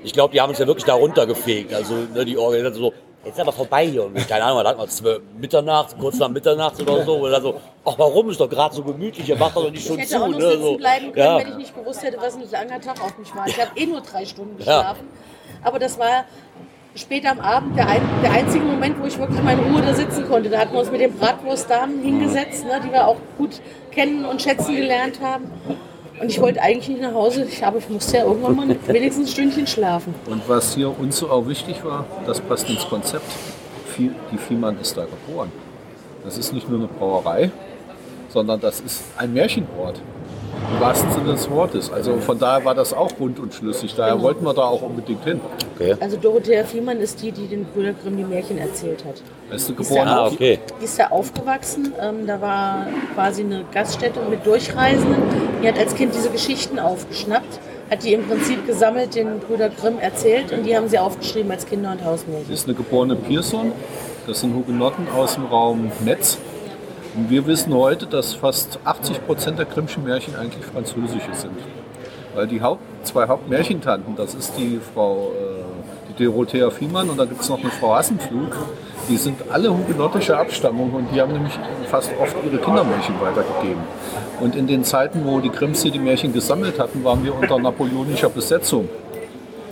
[0.05, 1.75] Ich glaube, die haben uns ja wirklich da runtergefegt.
[1.75, 2.95] Also ne, die Organisation so,
[3.26, 4.04] jetzt ist aber vorbei hier.
[4.04, 7.28] Und keine Ahnung, da hatten wir zwölf Mitternacht, kurz nach Mitternacht oder so.
[7.28, 10.02] Dann so, ach warum, ist doch gerade so gemütlich, ihr macht doch nicht schon Ich
[10.04, 10.23] hätte zu.
[10.23, 10.76] auch noch ne, sitzen so.
[10.76, 11.38] bleiben können, ja.
[11.38, 13.47] wenn ich nicht gewusst hätte, was ein langer Tag auf mich war.
[13.47, 15.09] Ich habe eh nur drei Stunden geschlafen.
[15.62, 16.25] Aber das war
[16.95, 19.92] später am Abend der, ein, der einzige Moment, wo ich wirklich mal in Ruhe da
[19.92, 20.49] sitzen konnte.
[20.49, 24.40] Da hatten wir uns mit den Bratwurstdamen hingesetzt, ne, die wir auch gut kennen und
[24.40, 25.50] schätzen gelernt haben.
[26.21, 29.29] Und ich wollte eigentlich nicht nach Hause, ich, aber ich musste ja irgendwann mal wenigstens
[29.29, 30.15] ein Stündchen schlafen.
[30.27, 33.27] Und was hier uns so auch wichtig war, das passt ins Konzept.
[33.99, 35.51] Die Viehmann ist da geboren.
[36.23, 37.51] Das ist nicht nur eine Brauerei,
[38.29, 40.01] sondern das ist ein Märchenort.
[40.75, 41.93] Im wahrsten Sinne des Wortes.
[41.93, 43.95] Also von daher war das auch rund und schlüssig.
[43.97, 44.25] Daher Genau.
[44.25, 45.41] wollten wir da auch unbedingt hin.
[45.77, 45.95] Okay.
[46.01, 49.15] Also Dorothea Fiemann ist die, die den Brüder Grimm die Märchen erzählt hat.
[49.55, 50.09] Ist du Ist geboren?
[50.09, 50.59] ja Ah, okay.
[50.81, 51.93] Die ist da aufgewachsen.
[52.01, 55.23] Ähm, da war quasi eine Gaststätte mit Durchreisenden.
[55.63, 57.61] Die hat als Kind diese Geschichten aufgeschnappt,
[57.91, 61.65] hat die im Prinzip gesammelt, den Brüder Grimm erzählt und die haben sie aufgeschrieben als
[61.67, 62.53] Kinder- und Hausmärchen.
[62.53, 63.73] ist eine geborene Pierson.
[64.27, 66.39] Das sind Hugenotten aus dem Raum Netz.
[67.17, 71.55] Und wir wissen heute, dass fast 80 Prozent der Grimmschen Märchen eigentlich französische sind.
[72.35, 75.57] Weil die Haupt, zwei Hauptmärchentanten, das ist die Frau äh,
[76.19, 78.57] die Dorothea Fiemann und dann gibt es noch eine Frau Hassenpflug.
[79.09, 81.59] Die sind alle hugenottischer Abstammung und die haben nämlich
[81.89, 83.83] fast oft ihre Kindermärchen weitergegeben.
[84.41, 87.59] Und in den Zeiten, wo die Grimms hier die Märchen gesammelt hatten, waren wir unter
[87.59, 88.89] napoleonischer Besetzung.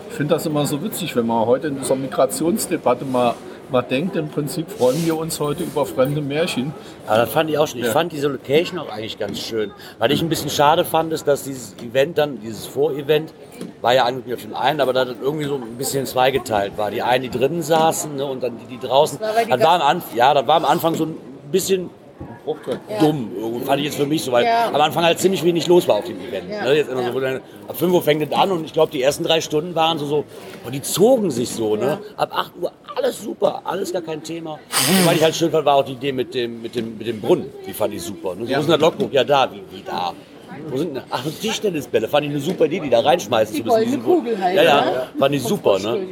[0.08, 3.34] Ich finde das immer so witzig, wenn man heute in dieser Migrationsdebatte mal,
[3.70, 6.72] mal denkt, im Prinzip freuen wir uns heute über fremde Märchen.
[7.06, 7.80] Aber das fand ich auch schon.
[7.80, 7.92] Ich Ja.
[7.92, 9.70] fand diese Location auch eigentlich ganz schön.
[9.98, 13.32] Was ich ein bisschen schade fand, ist, dass dieses Event dann, dieses Vorevent,
[13.80, 16.90] war ja eigentlich auf den einen, aber da das irgendwie so ein bisschen zweigeteilt war.
[16.90, 19.18] Die einen, die drinnen saßen ne, und dann die, die draußen.
[19.18, 21.16] Das war, Das war, am Anfang, ja, das war am Anfang so ein
[21.52, 21.90] bisschen
[23.00, 23.30] dumm.
[23.36, 24.68] Irgendwie Fand ich jetzt für mich so, weil Ja.
[24.68, 26.50] am Anfang halt ziemlich wenig los war auf dem Event.
[26.50, 26.64] Ja.
[26.64, 26.74] Ne?
[26.76, 27.12] Jetzt immer Ja.
[27.12, 27.36] so, dann,
[27.68, 30.06] ab 5 Uhr fängt es an und ich glaube, die ersten drei Stunden waren so,
[30.06, 30.24] so
[30.64, 31.76] und die zogen sich so.
[31.76, 31.98] Ne?
[32.16, 34.52] Ab 8 Uhr alles super, alles gar kein Thema.
[34.52, 37.06] Und was ich halt schön fand, war auch die Idee mit dem, mit dem, mit
[37.06, 37.46] dem Brunnen.
[37.66, 38.34] Die fand ich super.
[38.34, 38.46] Ne?
[38.46, 39.08] So, Wo ist das Logbuch?
[39.10, 39.50] Ja, da.
[39.50, 40.12] Wie, wie da?
[40.68, 42.08] Wo sind denn, ach, Tischtennisbälle.
[42.08, 43.76] Fand ich eine super Idee, die da reinschmeißen Die zu müssen.
[43.76, 44.56] goldene Diesen- Kugel halt.
[44.56, 44.80] Ja, ja.
[44.84, 45.06] ne?
[45.18, 45.78] Fand ich Von super.
[45.78, 45.92] Ne?
[45.98, 46.06] Ne?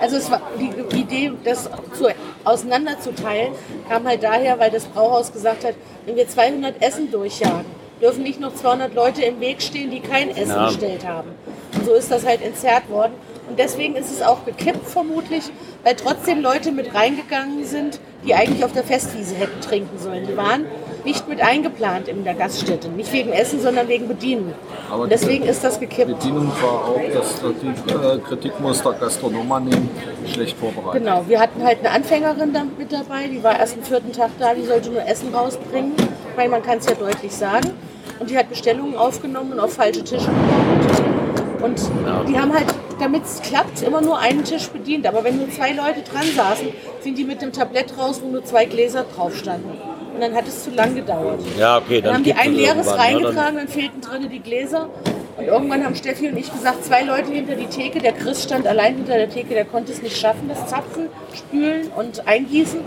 [0.00, 1.64] Also es war die Idee, das
[1.96, 2.06] zu,
[2.44, 3.52] auseinanderzuteilen,
[3.88, 5.74] kam halt daher, weil das Brauhaus gesagt hat,
[6.04, 7.64] wenn wir 200 Essen durchjagen,
[8.00, 10.66] dürfen nicht noch 200 Leute im Weg stehen, die kein Essen Ja.
[10.68, 11.30] bestellt haben.
[11.74, 13.12] Und so ist das halt entzerrt worden.
[13.48, 15.44] Und deswegen ist es auch gekippt vermutlich,
[15.84, 20.26] weil trotzdem Leute mit reingegangen sind, die eigentlich auf der Festwiese hätten trinken sollen.
[20.26, 20.64] Die waren
[21.06, 22.88] nicht mit eingeplant in der Gaststätte.
[22.88, 24.52] Nicht wegen Essen, sondern wegen Bedienen.
[24.90, 26.18] Aber Und deswegen ist das gekippt.
[26.18, 29.88] Bedienung war auch, dass die äh, Kritik muss der Gastronomen nehmen,
[30.26, 31.04] schlecht vorbereitet.
[31.04, 34.52] Genau, wir hatten halt eine Anfängerin mit dabei, die war erst am vierten Tag da,
[34.52, 35.92] die sollte nur Essen rausbringen.
[35.96, 37.70] Ich meine, man kann es ja deutlich sagen.
[38.18, 41.62] Und die hat Bestellungen aufgenommen und auf falsche Tische gebaut.
[41.62, 41.80] Und
[42.28, 42.66] die haben halt,
[42.98, 45.06] damit es klappt, immer nur einen Tisch bedient.
[45.06, 46.68] Aber wenn nur zwei Leute dran saßen,
[47.00, 49.70] sind die mit dem Tablett raus, wo nur zwei Gläser drauf standen.
[50.16, 51.40] Und dann hat es zu lang gedauert.
[51.58, 52.00] Ja, okay.
[52.00, 52.86] Dann haben die ein es leeres?
[52.86, 54.88] Dann- reingetragen, dann fehlten drinnen die Gläser.
[55.36, 57.98] Und irgendwann haben Steffi und ich gesagt, zwei Leute hinter die Theke.
[57.98, 61.88] Der Chris stand allein hinter der Theke, der konnte es nicht schaffen, das Zapfen, Spülen
[61.94, 62.80] und Eingießen.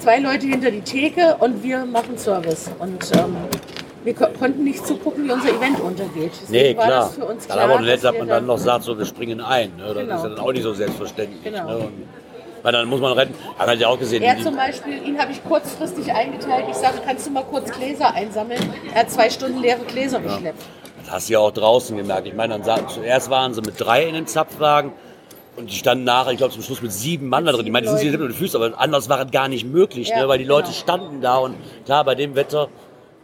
[0.00, 2.70] Zwei Leute hinter die Theke und wir machen Service.
[2.78, 3.36] Und ähm,
[4.04, 6.32] wir ko konnten nicht zugucken, wie unser Event untergeht.
[6.42, 7.10] Deswegen Nee, klar.
[7.18, 7.58] dann klar.
[7.70, 9.72] aber nett, dass wir man da- dann noch sagt, so, wir springen ein.
[9.78, 9.84] Ne?
[9.86, 10.16] Das Genau.
[10.16, 11.42] ist ja dann auch nicht so selbstverständlich.
[11.42, 11.66] Genau.
[11.78, 11.88] Ne?
[12.62, 13.34] Weil dann muss man retten.
[13.58, 14.22] Hat man ja auch gesehen.
[14.22, 16.66] Er zum Beispiel, ihn habe ich kurzfristig eingeteilt.
[16.70, 18.60] Ich sage, kannst du mal kurz Gläser einsammeln?
[18.92, 20.62] Er hat zwei Stunden leere Gläser geschleppt.
[21.04, 22.26] Das hast du ja auch draußen gemerkt.
[22.26, 24.92] Ich meine, dann zuerst waren sie mit drei in den Zapfwagen
[25.56, 27.66] und die standen nachher, ich glaube zum Schluss mit sieben Mann da drin.
[27.66, 30.08] Ich meine, die sind nicht mit den Füßen, aber anders war es gar nicht möglich,
[30.08, 30.28] Ja, ne?
[30.28, 30.78] weil die Leute genau.
[30.78, 32.68] standen da und klar, bei dem Wetter,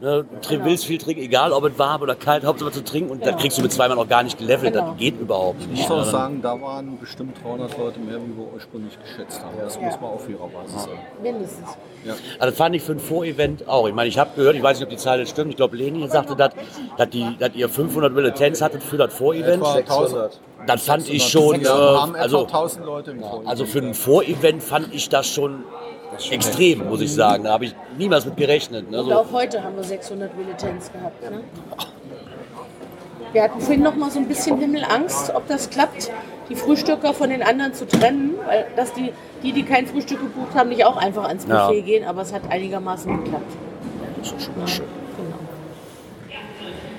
[0.00, 0.64] ne, du Genau.
[0.64, 3.30] willst viel trinken, egal ob es warm oder kalt, Hauptsache zu trinken und Genau.
[3.32, 4.74] dann kriegst du mit zwei Mann auch gar nicht gelevelt.
[4.74, 4.90] Genau.
[4.90, 5.88] Das geht überhaupt Ich nicht.
[5.88, 9.56] muss auch sagen, da waren bestimmt 300 Leute mehr, wie wir ursprünglich geschätzt haben.
[9.60, 10.98] Das muss man auf ihrer Basis sagen.
[11.22, 11.68] Mindestens.
[12.04, 13.88] Also das fand ich für ein Vorevent auch.
[13.88, 15.76] Ich meine, ich habe gehört, ich weiß nicht, ob die Zahl jetzt stimmt, ich glaube,
[15.76, 16.52] Leni sagte, dass,
[16.96, 19.56] dass, die, dass ihr 500 Militanz hattet für das Vorevent.
[19.62, 20.40] Etwa 1000.
[20.66, 23.46] Das fand ich schon, äh, Wir haben etwa also, 1000 Leute im Vorhinein.
[23.46, 25.64] also für ein Vorevent fand ich das schon
[26.30, 27.44] extrem, muss ich sagen.
[27.44, 28.90] Da habe ich niemals mit gerechnet.
[28.90, 29.00] Ne?
[29.00, 31.22] Und So, auch heute haben wir 600 Militanz gehabt.
[31.30, 31.40] Ne?
[33.32, 36.10] wir hatten vorhin noch mal so ein bisschen Himmelangst, ob das klappt,
[36.48, 40.54] die Frühstücker von den anderen zu trennen, weil dass die, die, die kein Frühstück gebucht
[40.54, 41.66] haben, nicht auch einfach ans Ja.
[41.66, 43.52] Buffet gehen, aber es hat einigermaßen geklappt.
[44.20, 44.84] Das ist schon schön.
[45.16, 45.36] Genau.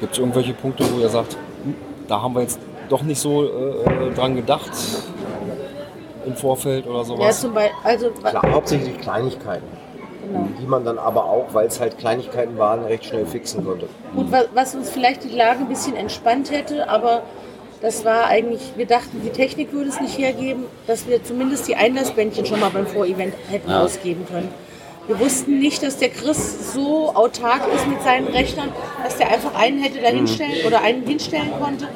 [0.02, 1.76] Gibt es irgendwelche Punkte, wo ihr sagt, hm,
[2.08, 4.72] da haben wir jetzt doch nicht so äh, dran gedacht
[6.28, 7.42] im Vorfeld oder Ja, sowas?
[7.42, 9.66] zum Beispiel, also, Klar, hauptsächlich Kleinigkeiten,
[10.26, 10.48] genau.
[10.62, 13.88] die man dann aber auch, weil es halt Kleinigkeiten waren, recht schnell fixen konnte.
[14.16, 17.24] Gut, wa- was uns vielleicht die Lage ein bisschen entspannt hätte, aber
[17.82, 21.76] das war eigentlich, wir dachten, die Technik würde es nicht hergeben, dass wir zumindest die
[21.76, 23.84] Einlassbändchen schon mal beim Vorevent hätten Ja.
[23.84, 24.50] ausgeben können.
[25.06, 28.70] Wir wussten nicht, dass der Chris so autark ist mit seinen Rechnern,
[29.04, 30.68] dass der einfach einen hätte da hinstellen Mhm.
[30.68, 31.88] oder einen hinstellen konnte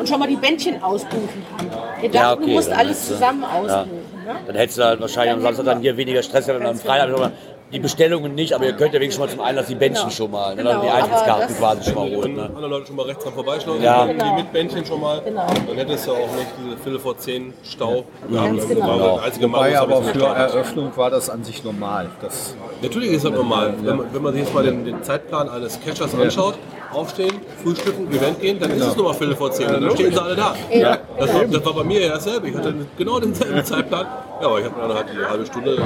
[0.00, 1.70] und schon mal die Bändchen ausbuchen kann.
[2.00, 3.48] Wir dachten, Ja, okay, du musst alles zusammen ja.
[3.48, 4.00] ausbuchen.
[4.26, 4.36] Ne?
[4.46, 7.32] Dann hättest du halt wahrscheinlich am Samstag dann hier weniger Stress gehabt und am Freitag
[7.72, 10.14] die Bestellungen nicht, aber ihr könnt ja wenigstens schon mal zum Einlass die Bändchen Genau.
[10.16, 10.62] schon mal, ne?
[10.62, 12.22] Genau, die Eintrittskarten quasi schon mal holen.
[12.22, 12.42] Wenn Ne?
[12.46, 14.06] andere Leute schon mal rechts dran vorbeischlagen, Ja.
[14.06, 14.34] die Genau.
[14.36, 15.46] mit Bändchen schon mal, Genau.
[15.66, 18.04] dann hättest du auch nicht diese Viertel vor zehn Stau.
[18.30, 19.20] Ja, das genau.
[19.40, 20.24] Wobei aber für.
[20.24, 22.08] Eröffnung war das an sich normal.
[22.20, 23.74] Das, Natürlich ist das normal.
[23.82, 26.54] Wenn man, wenn man sich jetzt mal den, den Zeitplan eines Catchers anschaut,
[26.92, 29.68] aufstehen, frühstücken, Event gehen, dann ist es nochmal Viertel vor zehn.
[29.68, 30.54] Dann stehen sie alle da.
[30.72, 30.98] Ja.
[31.18, 32.48] Das, war, das war bei mir ja dasselbe.
[32.48, 34.06] Ich hatte genau denselben Zeitplan.
[34.40, 35.76] Ja, aber ich habe dann halt die halbe Stunde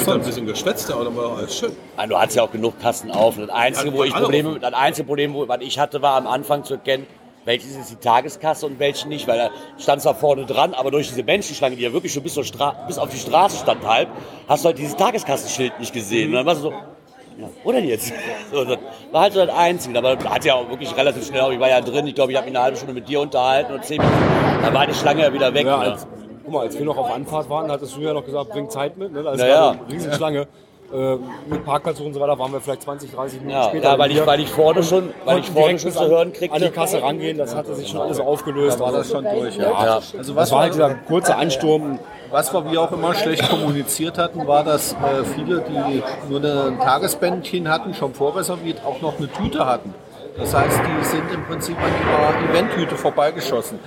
[0.00, 1.72] ich dann ein bisschen geschwätzt, aber dann war alles schön.
[1.96, 3.36] Ah, Du hattest ja auch genug Kassen auf.
[3.36, 6.74] Das Einzige, wo ich Probleme, das einzige Problem, was ich hatte, war am Anfang zu
[6.74, 7.06] erkennen,
[7.44, 11.08] welches ist die Tageskasse und welche nicht, weil da stand zwar vorne dran, aber durch
[11.08, 14.08] diese Menschenschlange, die ja wirklich schon bis, bis auf die Straße stand halb,
[14.48, 16.30] hast du halt dieses Tageskassenschild nicht gesehen.
[16.30, 18.12] Und dann warst du so, ja, wo denn jetzt?
[18.52, 18.78] So, das
[19.10, 19.98] war halt so das Einzige.
[19.98, 22.46] Aber hat ja auch wirklich relativ schnell, ich war ja drin, ich glaube, ich habe
[22.48, 24.18] mich eine halbe Stunde mit dir unterhalten und zehn Minuten,
[24.62, 25.66] dann war die Schlange ja wieder weg.
[25.66, 26.06] Ja, als,
[26.44, 28.96] guck mal, als wir noch auf Anfahrt waren, hattest du ja noch gesagt, bring Zeit
[28.96, 29.12] mit.
[29.12, 29.22] Ne?
[29.22, 29.82] Da ist Ja, gerade ja.
[29.84, 30.46] eine Riesenschlange.
[30.92, 31.16] Äh,
[31.48, 33.92] mit Parkplatz und so weiter waren wir vielleicht 20, 30 Minuten Ja, später.
[33.92, 36.54] ja, weil ich, weil ich vorne schon, weil ich vorne schon zu an- hören kriegte.
[36.54, 38.78] An die Kasse rangehen, das hatte sich schon alles aufgelöst.
[38.78, 39.56] da war das Also, schon durch.
[39.56, 39.70] Ja.
[39.70, 39.94] Ja.
[39.96, 41.98] Also was das war halt wir, dieser kurze Ansturm.
[42.30, 46.78] was wir wie auch immer schlecht kommuniziert hatten, war, dass äh, viele, die nur ein
[46.78, 49.94] Tagesbändchen hatten, schon vorreserviert, auch noch eine Tüte hatten.
[50.36, 53.78] Das heißt, die sind im Prinzip an ihrer Eventtüte vorbeigeschossen.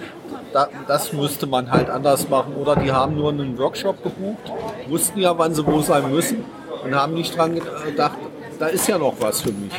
[0.54, 2.56] Da, das müsste man halt anders machen.
[2.56, 4.52] Oder die haben nur einen Workshop gebucht,
[4.88, 6.46] wussten ja, wann sie wo sein müssen
[6.84, 8.18] und haben nicht dran gedacht,
[8.60, 9.74] da ist ja noch was für mich.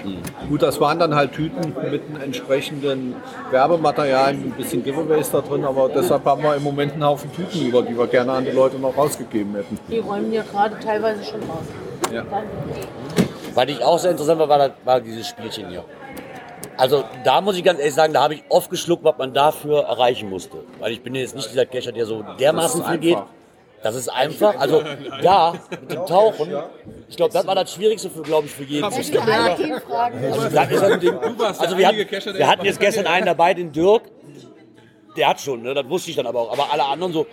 [0.49, 3.17] Gut, das waren dann halt Tüten mit entsprechenden
[3.51, 7.67] Werbematerial, ein bisschen Giveaways da drin, aber deshalb haben wir im Moment einen Haufen Tüten
[7.67, 9.79] über, die wir gerne an die Leute noch rausgegeben hätten.
[9.91, 11.65] Die räumen ja gerade teilweise schon raus.
[12.13, 12.25] Ja.
[13.55, 15.85] Was ich auch sehr interessant war, war, war dieses Spielchen hier.
[16.77, 19.83] Also da muss ich ganz ehrlich sagen, da habe ich oft geschluckt, was man dafür
[19.85, 20.59] erreichen musste.
[20.79, 23.19] Weil ich bin jetzt nicht dieser Cacher, der so dermaßen viel geht.
[23.83, 24.57] Das ist einfach.
[24.59, 24.83] Also
[25.23, 26.53] da mit dem Tauchen,
[27.09, 28.85] ich glaube, das war das Schwierigste für, glaube ich, für jeden.
[28.85, 29.15] Also, das ist
[31.39, 31.99] warst der also wir, hatten,
[32.39, 34.03] wir hatten jetzt gestern einen dabei, den Dirk.
[35.17, 35.75] Der hat schon, ne?
[35.75, 36.53] das wusste ich dann aber auch.
[36.53, 37.27] Aber alle anderen so,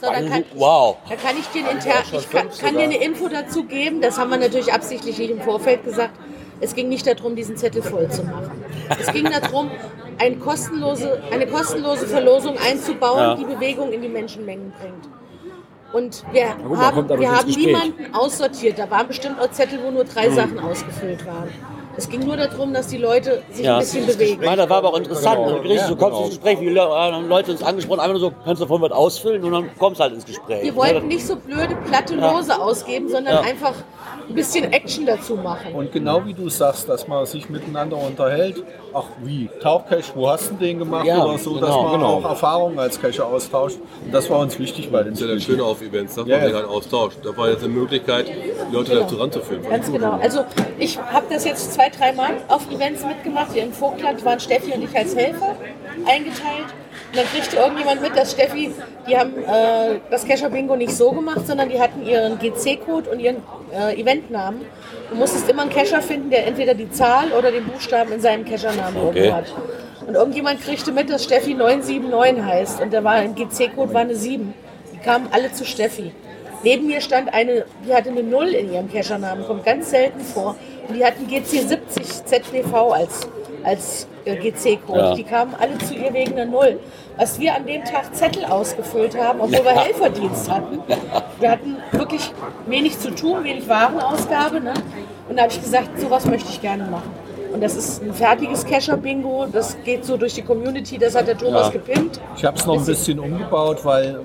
[0.00, 0.98] So, dann kann, wow.
[1.08, 4.02] Da kann ich dir, ich kann, kann dir eine Info dazu geben.
[4.02, 6.12] Das haben wir natürlich absichtlich nicht im Vorfeld gesagt.
[6.60, 8.64] Es ging nicht darum, diesen Zettel voll zu machen.
[8.98, 9.70] Es ging darum,
[10.18, 13.34] ein kostenlose, eine kostenlose Verlosung einzubauen, Ja.
[13.34, 15.08] die Bewegung in die Menschenmengen bringt.
[15.92, 18.78] Und wir gut, haben, wir haben niemanden aussortiert.
[18.78, 21.48] Da waren bestimmt auch Zettel, wo nur drei Sachen ausgefüllt waren.
[21.98, 23.74] Es ging nur darum, dass die Leute sich Ja.
[23.74, 24.42] ein bisschen bewegen.
[24.44, 25.36] Nein, das war aber auch interessant.
[25.46, 25.56] Genau.
[25.60, 28.20] Richtig, du kommst Ja, ins Gespräch, wie Le- äh, haben Leute uns angesprochen, einfach nur
[28.20, 30.62] so, kannst du davon was ausfüllen und dann kommst halt ins Gespräch.
[30.62, 33.40] Wir wollten nicht so blöde, platte Lose ausgeben, sondern Ja.
[33.40, 33.74] einfach
[34.28, 35.72] ein bisschen Action dazu machen.
[35.74, 38.62] Und genau wie du sagst, dass man sich miteinander unterhält,
[38.96, 42.06] ach wie, Tauchcache, wo hast du den gemacht Ja, oder so, dass genau, man genau.
[42.14, 43.76] auch Erfahrungen als Cacher austauscht.
[44.04, 45.42] Und das war uns wichtig bei den Das ist ja das.
[45.44, 47.18] Schöne auf Events, dass Ja, man sich halt austauscht.
[47.22, 49.62] Da war jetzt eine Möglichkeit, die Leute dazu ranzuführen.
[49.68, 50.18] Ganz genau.
[50.20, 50.44] Also
[50.78, 53.52] ich habe das jetzt zwei, dreimal auf Events mitgemacht.
[53.52, 55.54] Hier im Vogtland waren Steffi und ich als Helfer
[56.06, 56.66] eingeteilt.
[57.10, 58.72] Und dann kriegte irgendjemand mit, dass Steffi,
[59.08, 63.20] die haben äh, das Kescher Bingo nicht so gemacht, sondern die hatten ihren GC-Code und
[63.20, 63.36] ihren
[63.72, 64.62] äh, Eventnamen.
[65.10, 68.44] Du musstest immer einen Cacher finden, der entweder die Zahl oder den Buchstaben in seinem
[68.44, 69.32] Cachernamen Okay.
[69.32, 69.46] hat.
[70.06, 72.80] Und irgendjemand kriegte mit, dass Steffi 979 heißt.
[72.80, 74.52] Und da war ein GC-Code war eine 7.
[74.92, 76.12] Die kamen alle zu Steffi.
[76.62, 80.56] Neben mir stand eine, die hatte eine 0 in ihrem Cachernamen, kommt ganz selten vor.
[80.88, 83.28] Und die hatten GC70 ZDV als,
[83.64, 84.98] als äh, GC-Code.
[84.98, 85.14] Ja.
[85.14, 86.78] Die kamen alle zu ihr wegen einer 0.
[87.16, 90.80] Was wir an dem Tag Zettel ausgefüllt haben, obwohl wir Helferdienst hatten.
[91.38, 92.32] Wir hatten wirklich
[92.66, 94.60] wenig zu tun, wenig Warenausgabe.
[94.60, 94.74] Ne?
[95.28, 97.25] Und da habe ich gesagt, sowas möchte ich gerne machen.
[97.56, 99.46] Und das ist ein fertiges Cacher-Bingo.
[99.50, 100.98] Das geht so durch die Community.
[100.98, 101.70] Das hat der Thomas Ja.
[101.70, 102.20] gepimpt.
[102.36, 104.20] Ich habe es noch ein bisschen umgebaut, weil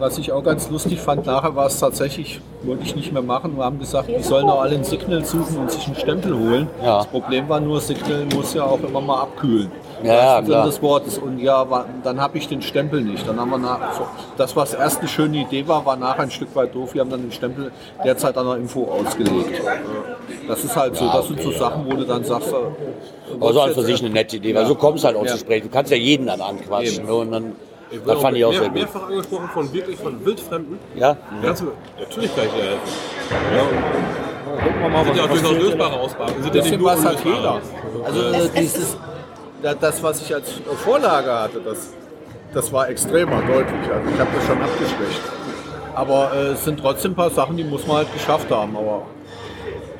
[0.00, 3.56] was ich auch ganz lustig fand, nachher war es tatsächlich, wollte ich nicht mehr machen.
[3.56, 6.68] Wir haben gesagt, die sollen auch alle ein Signal suchen und sich einen Stempel holen.
[6.82, 6.98] Ja.
[6.98, 9.70] Das Problem war nur, Signal muss ja auch immer mal abkühlen.
[10.04, 10.66] Ja, ja, klar.
[10.66, 11.18] des Wortes.
[11.18, 13.26] Und ja, war, dann habe ich den Stempel nicht.
[13.26, 13.78] Dann haben wir nach,
[14.36, 16.94] das, was erst eine schöne Idee war, war nachher ein Stück weit doof.
[16.94, 17.72] Wir haben dann den Stempel
[18.04, 19.60] derzeit an der Info ausgelegt.
[20.48, 23.72] Das ist halt so, das sind so Sachen, wo du dann sagst, äh, Also an
[23.72, 25.32] für sich eine nette Idee, weil so kommst du halt auch Ja.
[25.32, 25.68] zu sprechen.
[25.68, 27.06] Du kannst ja jeden dann anquatschen.
[27.06, 27.14] Ne?
[27.14, 27.52] Und dann,
[27.90, 28.78] Ich das fand ich auch mehr, sehr gut.
[28.78, 30.78] mehrfach angesprochen von wirklich von Wildfremden.
[30.96, 31.16] Ja?
[31.42, 31.66] Kannst du,
[32.00, 32.78] natürlich kann ich dir helfen.
[33.56, 33.62] Ja,
[34.52, 36.42] Gucken wir mal, sind ja auch durchaus lösbare Ausgaben.
[36.42, 37.60] Sind ja nicht nur was hat jeder.
[38.04, 38.96] Also äh, dieses,
[39.62, 40.50] das, was ich als
[40.84, 41.92] Vorlage hatte, das,
[42.52, 43.90] das war extremer deutlich.
[43.92, 45.20] Also ich habe das schon abgeschwächt.
[45.94, 48.76] Aber äh, es sind trotzdem ein paar Sachen, die muss man halt geschafft haben.
[48.76, 49.06] Aber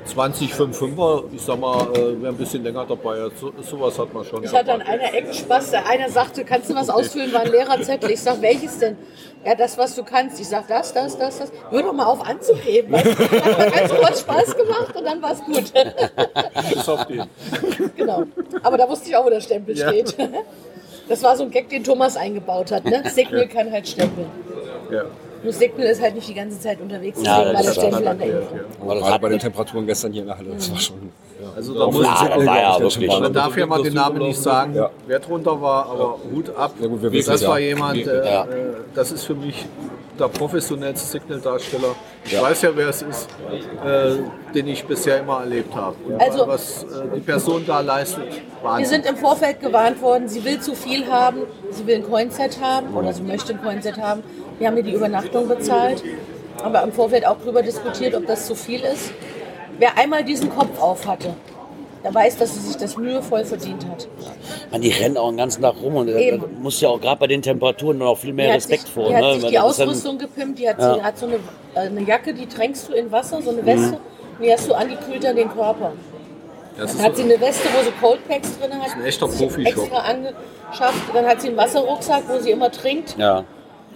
[0.09, 4.25] 2055er, ich sag mal, äh, wer ein bisschen länger dabei ist, so, sowas hat man
[4.25, 4.43] schon.
[4.45, 5.71] Ich hatte an einer Ecke Spaß.
[5.71, 7.33] Der einer sagte, kannst du was ausfüllen?
[7.33, 8.11] War ein leerer Zettel.
[8.11, 8.97] Ich sag, welches denn?
[9.45, 10.41] Ja, das, was du kannst.
[10.41, 11.53] Ich sag, das, das, das, das.
[11.71, 12.93] Hör doch mal auf anzugeben.
[12.93, 13.43] Weißt du?
[13.45, 15.73] Hat mir ganz kurz Spaß gemacht und dann war es gut.
[16.75, 17.25] Bis auf den.
[17.97, 18.25] genau.
[18.63, 19.89] Aber da wusste ich auch, wo der Stempel Ja.
[19.89, 20.17] steht.
[21.09, 22.85] Das war so ein Gag, den Thomas eingebaut hat.
[22.85, 23.03] Ne?
[23.11, 24.29] Signal kann halt stempeln.
[24.91, 25.05] Ja.
[25.43, 28.19] Nur Signal ist halt nicht die ganze Zeit unterwegs, Ja, deswegen war das Stempel an
[28.19, 28.55] der Info.
[28.55, 28.61] ja.
[28.81, 31.11] Aber Gerade hat bei den Temperaturen gestern hier in der Halle, das war schon.
[31.57, 33.09] Also da muss ja, war ja wirklich.
[33.21, 34.91] Man darf ja mal den Namen nicht sagen, Ja.
[35.09, 36.73] wer drunter war, aber Hut ab.
[36.81, 37.69] Ja, gut, wir wissen das war ja.
[37.69, 38.45] jemand, äh, Ja.
[38.45, 38.47] äh,
[38.95, 39.67] das ist für mich
[40.19, 41.97] der professionellste Signal-Darsteller.
[42.25, 43.29] Ich weiß ja, wer es ist,
[43.85, 44.19] äh,
[44.55, 45.97] den ich bisher immer erlebt habe.
[46.07, 49.03] Und Also- was äh, die Person da leistet, Wir Wahnsinn.
[49.03, 51.39] sind im Vorfeld gewarnt worden, sie will zu viel haben,
[51.71, 54.23] sie will ein Coinset haben oder sie möchte ein Coinset haben.
[54.59, 56.03] Wir haben ihr die Übernachtung bezahlt,
[56.63, 59.13] aber im Vorfeld auch darüber diskutiert, ob das zu viel ist.
[59.79, 61.35] Wer einmal diesen Kopf auf hatte,
[62.05, 64.07] der weiß, dass sie sich das mühevoll verdient hat.
[64.71, 66.19] man, die rennen auch den ganzen Tag rum und da-
[66.61, 69.09] muss ja auch gerade bei den Temperaturen noch viel mehr Die hat Respekt sich, vor.
[69.09, 69.35] Die hat ne?
[69.35, 70.95] sich Weil die das ist dann- Ausrüstung gepimpt, die hat, Ja.
[70.95, 71.37] sie, hat so eine,
[71.75, 74.75] äh, eine Jacke, die tränkst du in Wasser, so eine Weste, und die hast du
[74.75, 75.93] angekühlt an den Körper.
[76.77, 78.97] Das Dann ist hat sie eine Weste, wo sie Cold Packs drin hat.
[78.97, 79.85] ein echter sich Profi-Shop.
[79.85, 81.15] extra angeschafft.
[81.15, 83.17] Dann hat sie einen Wasserrucksack, wo sie immer trinkt.
[83.19, 83.45] Ja.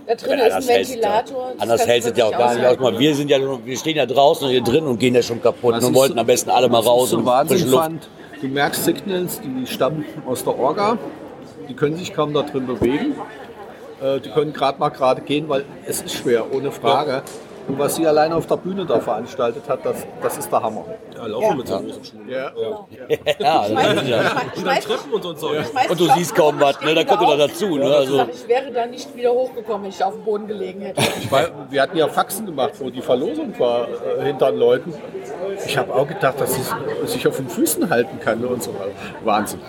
[0.07, 1.53] Da drin Ja, ist ein ja- Ventilator.
[1.55, 2.79] Das Anders hält es ja auch gar nicht aus.
[2.79, 5.43] mal, Wir sind ja, wir stehen ja draußen und hier drin und gehen ja schon
[5.43, 7.83] kaputt Was und wollten so- am besten alle mal raus so und frische Luft.
[7.83, 8.09] fand,
[8.41, 10.97] du merkst Signals, die stammen aus der Orga,
[11.69, 13.15] die können sich kaum da drin bewegen.
[14.01, 17.23] Äh, Die können gerade mal gerade gehen, weil es ist schwer, ohne Frage.
[17.69, 20.85] Und was sie alleine auf der Bühne da veranstaltet hat, das, das ist der Hammer.
[21.15, 22.29] Ja, laufen mit so großen Schuhen.
[22.29, 22.53] Ja.
[23.39, 24.21] Ja, das ist ja.
[24.57, 26.95] Und dann Treppen und so Und du siehst kaum was, ne?
[26.95, 27.37] Da kommt er auf.
[27.39, 27.87] dazu, ne?
[27.87, 31.03] Ich Also, ich wäre da nicht wieder hochgekommen, wenn ich auf dem Boden gelegen hätte.
[31.31, 34.95] Weil wir hatten ja Faxen gemacht, wo die Verlosung war äh, hinter den Leuten.
[35.67, 38.75] Ich habe auch gedacht, dass es sich auf den Füßen halten kann und so.
[39.25, 39.61] Wahnsinn.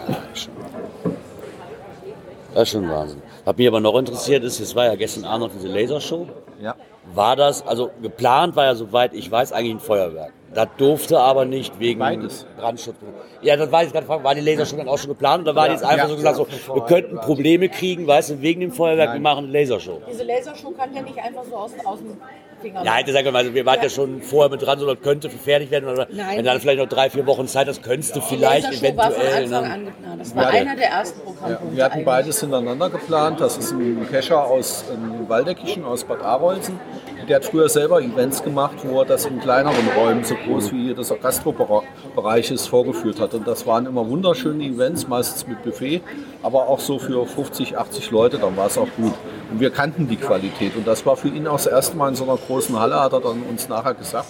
[2.53, 3.21] das ist schon Wahnsinn.
[3.43, 6.27] Was mich aber noch interessiert ist, es war ja gestern Abend noch diese Lasershow.
[6.61, 6.75] Ja.
[7.13, 10.33] War das, also geplant war ja soweit, ich weiß, eigentlich ein Feuerwerk.
[10.53, 12.45] Das durfte aber nicht wegen Beides.
[12.57, 12.95] Brandschutz.
[13.41, 15.67] Ja, das weiß ich gerade, fragen, war die Lasershow dann auch schon geplant oder war
[15.67, 18.71] die jetzt einfach ja, so gesagt, so, wir könnten Probleme kriegen, weißt du, wegen dem
[18.71, 20.01] Feuerwerk, wir machen eine Lasershow.
[20.11, 22.17] Diese Lasershow kann ja nicht einfach so aus, aus dem
[22.61, 23.87] Finger Ja, hätte sagen können, also wir waren ja.
[23.89, 25.87] schon vorher mit dran, so das könnte gefährlich werden.
[25.87, 26.37] Oder Nein.
[26.37, 29.11] wenn dann vielleicht noch drei, vier Wochen Zeit hast, könntest du Die vielleicht Lasershow war
[29.11, 29.43] von eventuell.
[29.53, 29.73] Anfang Ne?
[29.73, 30.19] an geplant.
[30.21, 31.75] Das war Ja, einer der ersten Programmpunkte.
[31.77, 32.05] Wir hatten eigentlich.
[32.05, 33.39] beides hintereinander geplant.
[33.41, 36.79] Das ist ein Kescher aus ähm, Waldeckischen, aus Bad Arolsen.
[37.29, 40.85] Der hat früher selber Events gemacht, wo er das in kleineren Räumen, so groß wie
[40.85, 43.26] hier das Gastrobereich ist, vorgeführt hat.
[43.33, 46.01] Und das waren immer wunderschöne Events, meistens mit Buffet,
[46.43, 49.13] aber auch so für 50, 80 Leute, dann war es auch gut.
[49.51, 50.75] Und wir kannten die Qualität.
[50.75, 53.13] Und das war für ihn auch das erste Mal in so einer großen Halle, hat
[53.13, 54.27] er dann uns nachher gesagt.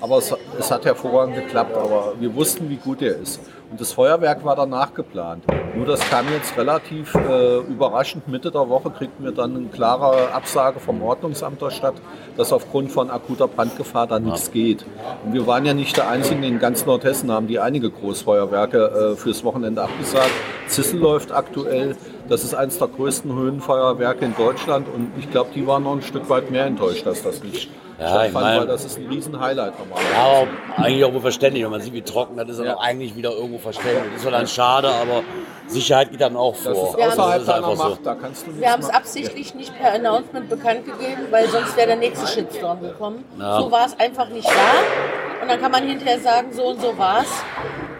[0.00, 3.40] Aber es, es hat hervorragend geklappt, aber wir wussten, wie gut er ist.
[3.70, 5.42] Und das Feuerwerk war danach geplant.
[5.74, 8.28] Nur das kam jetzt relativ äh, überraschend.
[8.28, 11.94] Mitte der Woche kriegten wir dann eine klare Absage vom Ordnungsamt der Stadt,
[12.36, 14.84] dass aufgrund von akuter Brandgefahr da nichts geht.
[15.24, 19.16] Und wir waren ja nicht der Einzigen, in ganz Nordhessen haben die einige Großfeuerwerke äh,
[19.16, 20.30] fürs Wochenende abgesagt.
[20.68, 21.96] Zissel läuft aktuell.
[22.28, 26.02] Das ist eines der größten Höhenfeuerwerke in Deutschland und ich glaube, die waren noch ein
[26.02, 29.38] Stück weit mehr enttäuscht, dass das nicht Ja, ich mein- weil das ist ein riesen
[29.38, 30.12] Highlight normalerweise.
[30.14, 31.62] Ja, aber eigentlich auch wohl verständlich.
[31.64, 32.76] Wenn man sieht, wie trocken das ist, dann Ja.
[32.76, 34.02] auch eigentlich wieder irgendwo verständlich.
[34.14, 35.22] Das ist dann schade, aber
[35.68, 36.88] Sicherheit geht dann auch Das vor.
[36.90, 37.88] ist Wir haben- außerhalb Das ist deiner einfach so.
[37.90, 41.76] Macht, da kannst du Wir haben es absichtlich nicht per Announcement bekannt gegeben, weil sonst
[41.76, 43.24] wäre der nächste Shitstorm gekommen.
[43.38, 43.60] Ja.
[43.60, 45.42] So war es einfach nicht da.
[45.42, 47.28] Und dann kann man hinterher sagen, so und so war es.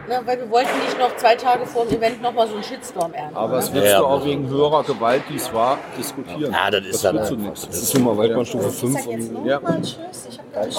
[0.06, 3.14] Ne, weil wir wollten nicht noch zwei Tage vor dem Event nochmal so einen Shitstorm
[3.14, 3.34] ernten.
[3.36, 3.76] Aber es ne?
[3.76, 6.52] willst Ja, du auch wegen höherer Gewalt, die es war, diskutieren.
[6.52, 7.66] Ja, das ist das dann nichts.
[7.66, 9.54] Das ist nun mal Waldbahnstufe 5 Sag jetzt und Ja.
[9.60, 10.28] nochmal Tschüss.
[10.28, 10.78] Ich habe nicht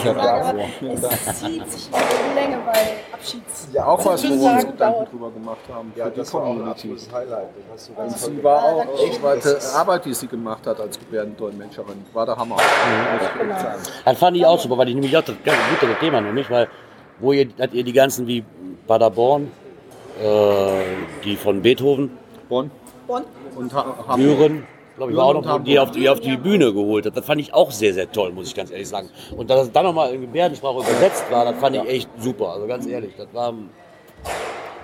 [0.00, 0.48] Frage, davor.
[0.48, 0.58] aber
[0.92, 2.78] Es zieht sich in die Länge bei
[3.12, 3.68] Abschieds.
[3.72, 5.92] Ja, auch was, Ich wo wir uns Gedanken drüber gemacht haben.
[5.94, 6.70] Ja, für die das war auch ein Community.
[6.92, 7.48] absolutes Highlight.
[7.56, 10.98] Das hast du ganz Sie war auch die zweite Arbeit, die sie gemacht hat als
[10.98, 12.04] Gebärdendolmetscherin.
[12.12, 12.56] War der Hammer.
[14.04, 16.66] Das fand ich auch super, weil ich nämlich auch das ganz gute Thema nämlich, weil
[17.20, 18.44] wo ihr, ihr die ganzen wie
[18.86, 19.50] Paderborn,
[20.22, 22.10] Äh, die von Beethoven,
[22.48, 22.70] Bonn.
[23.08, 23.24] Bonn.
[23.56, 24.14] Und ha.
[24.14, 24.64] Büren,
[24.96, 27.16] glaube ich, war auch noch, die auf, die auf die Bühne geholt hat.
[27.16, 29.08] Das fand ich auch sehr, sehr toll, muss ich ganz ehrlich sagen.
[29.36, 32.50] Und dass es dann nochmal in Gebärdensprache übersetzt war, das fand ich echt super.
[32.50, 33.54] Also ganz ehrlich, das war,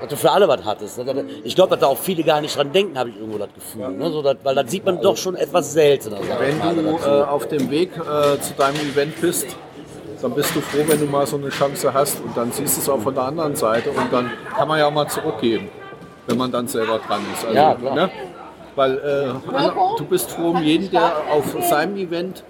[0.01, 1.01] dass du für alle was hattest.
[1.45, 3.89] Ich glaube, dass da auch viele gar nicht dran denken, habe ich irgendwo das Gefühl.
[3.91, 4.11] Ne?
[4.11, 6.19] So, dass, weil das sieht man doch schon etwas seltener.
[6.41, 9.47] Wenn du äh, auf dem Weg äh, zu deinem Event bist,
[10.23, 12.81] dann bist du froh, wenn du mal so eine Chance hast und dann siehst du
[12.83, 15.69] es auch von der anderen Seite und dann kann man ja auch mal zurückgeben,
[16.27, 17.45] wenn man dann selber dran ist.
[17.45, 17.95] Also, Ja, klar.
[17.95, 18.11] Ne?
[18.77, 19.51] Weil äh,
[19.99, 22.45] du bist froh um jeden, der auf seinem Event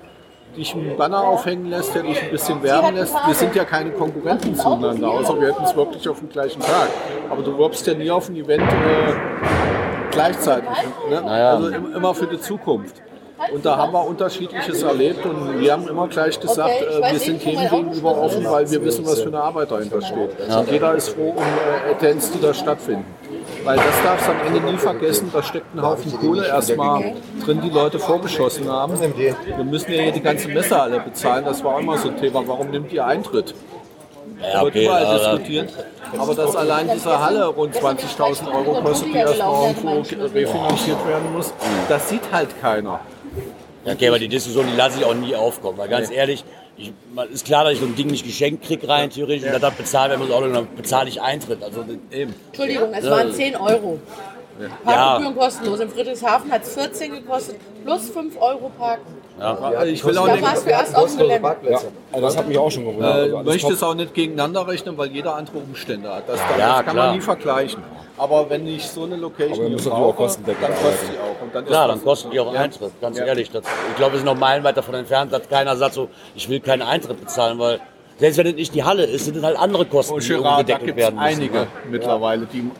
[0.57, 3.15] dich einen Banner aufhängen lässt, der dich ein bisschen werben lässt.
[3.27, 6.89] Wir sind ja keine Konkurrenten zueinander, außer wir hätten es wirklich auf dem gleichen Tag.
[7.31, 9.13] Aber du wirbst ja nie auf ein Event äh,
[10.11, 10.69] gleichzeitig.
[11.09, 11.23] Ne?
[11.23, 11.51] Naja.
[11.53, 12.97] Also im- immer für die Zukunft.
[13.53, 17.19] Und da haben wir unterschiedliches erlebt und wir haben immer gleich gesagt, Okay, äh, wir
[17.19, 20.31] sind jedem gegenüber offen, weil wir wissen, was für eine Arbeit dahinter steht.
[20.49, 23.05] Und jeder ist froh um äh, Events, die da stattfinden.
[23.65, 27.61] Weil das darfst du am Ende nie vergessen, da steckt ein Haufen Kohle erstmal drin,
[27.63, 28.95] die Leute vorgeschossen haben.
[29.17, 32.17] Wir müssen ja hier die ganze Messe alle bezahlen, das war auch immer so ein
[32.17, 32.43] Thema.
[32.47, 33.55] Warum nimmt ihr Eintritt?
[34.41, 35.73] ja, wird okay, überall aber- diskutiert.
[36.19, 41.53] Aber dass allein diese Halle rund 20.000 Euro kostet, die erstmal irgendwo refinanziert werden muss,
[41.89, 43.01] das sieht halt keiner.
[43.85, 45.79] Ja, okay, aber die Diskussion, die lasse ich auch nie aufkommen.
[45.79, 46.45] Weil ganz ehrlich,
[46.77, 46.93] ich,
[47.33, 50.11] ist klar, dass ich so ein Ding nicht geschenkt kriege rein theoretisch und das bezahlt
[50.11, 51.63] werden muss, auch dann bezahle ich Eintritt.
[51.63, 52.35] Also Eben.
[52.49, 53.99] Entschuldigung, es waren 10 Euro.
[54.85, 55.81] Parkgebühren kostenlos.
[55.81, 59.07] Im Friedrichshafen hat es 14 gekostet, plus 5 Euro Parken.
[59.87, 61.41] Ich will auch nicht, warst du erst auf dem Gelände.
[61.41, 61.87] Parkplätze.
[62.13, 63.17] Also das hat mich auch schon gewundert.
[63.17, 63.73] äh, Also möchte top.
[63.73, 66.29] es auch nicht gegeneinander rechnen, weil jeder andere Umstände hat.
[66.29, 67.07] Das, das Ja, kann klar.
[67.07, 67.83] man nie vergleichen.
[68.21, 70.99] Aber wenn ich so eine Location Aber hier brauche, dann kostet arbeiten.
[71.11, 71.43] sie auch.
[71.43, 72.61] Und dann klar, ist dann kostet die auch Ja.
[72.61, 72.93] Eintritt.
[73.01, 73.25] Ganz Ja.
[73.25, 76.47] ehrlich, das, ich glaube, wir sind noch meilenweit davon entfernt, dass keiner sagt so, ich
[76.51, 77.81] will keinen Eintritt bezahlen, weil
[78.19, 80.67] selbst wenn es nicht die Halle ist, sind es halt andere Kosten, Oh, die Gerard,
[80.67, 81.19] gibt es werden müssen.
[81.19, 81.67] einige ne?
[81.91, 82.71] mittlerweile, die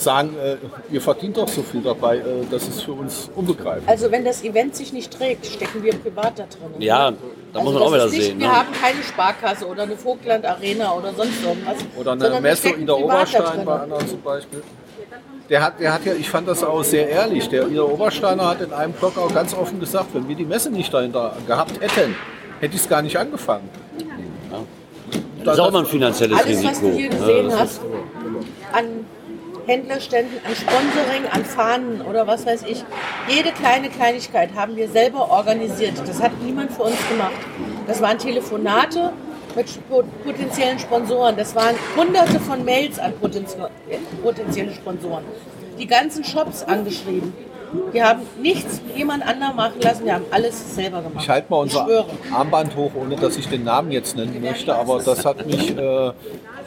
[0.00, 0.56] sagen, äh,
[0.94, 3.88] ihr verdient doch so viel dabei, äh, das ist für uns unbegreiflich.
[3.88, 6.80] Also wenn das Event sich nicht trägt, stecken wir privat da drin.
[6.80, 7.12] Ja,
[7.52, 8.38] da muss man auch das wieder sehen.
[8.38, 8.56] Wir Ne?
[8.56, 11.76] haben keine Sparkasse oder eine Vogtland Arena oder sonst irgendwas.
[11.96, 14.62] Oder eine Messe in der Oberstein bei anderen zum Beispiel.
[15.50, 18.60] Der hat, der hat ja, ich fand das auch sehr ehrlich, der Ida Obersteiner hat
[18.60, 22.14] in einem Blog auch ganz offen gesagt, wenn wir die Messe nicht dahinter gehabt hätten,
[22.60, 23.68] hätte ich es gar nicht angefangen.
[25.44, 26.68] Das ist auch immer ein finanzielles Alles, Risiko.
[26.70, 27.80] was du hier gesehen Das hast,
[28.72, 28.84] an
[29.68, 32.82] Händlerständen, an Sponsoring, an Fahnen oder was weiß ich,
[33.28, 35.92] jede kleine Kleinigkeit haben wir selber organisiert.
[36.06, 37.32] Das hat niemand für uns gemacht.
[37.86, 39.12] Das waren Telefonate
[39.54, 39.66] mit
[40.24, 41.36] potenziellen Sponsoren.
[41.36, 43.68] Das waren hunderte von Mails an potenzie-
[44.22, 45.24] potenzielle Sponsoren.
[45.78, 47.32] Die ganzen Shops angeschrieben.
[47.92, 51.22] Wir haben nichts jemand anderem machen lassen, wir haben alles selber gemacht.
[51.22, 51.86] Ich halte mal unser.
[52.32, 56.12] Armband hoch, ohne dass ich den Namen jetzt nennen möchte, aber das hat mich äh,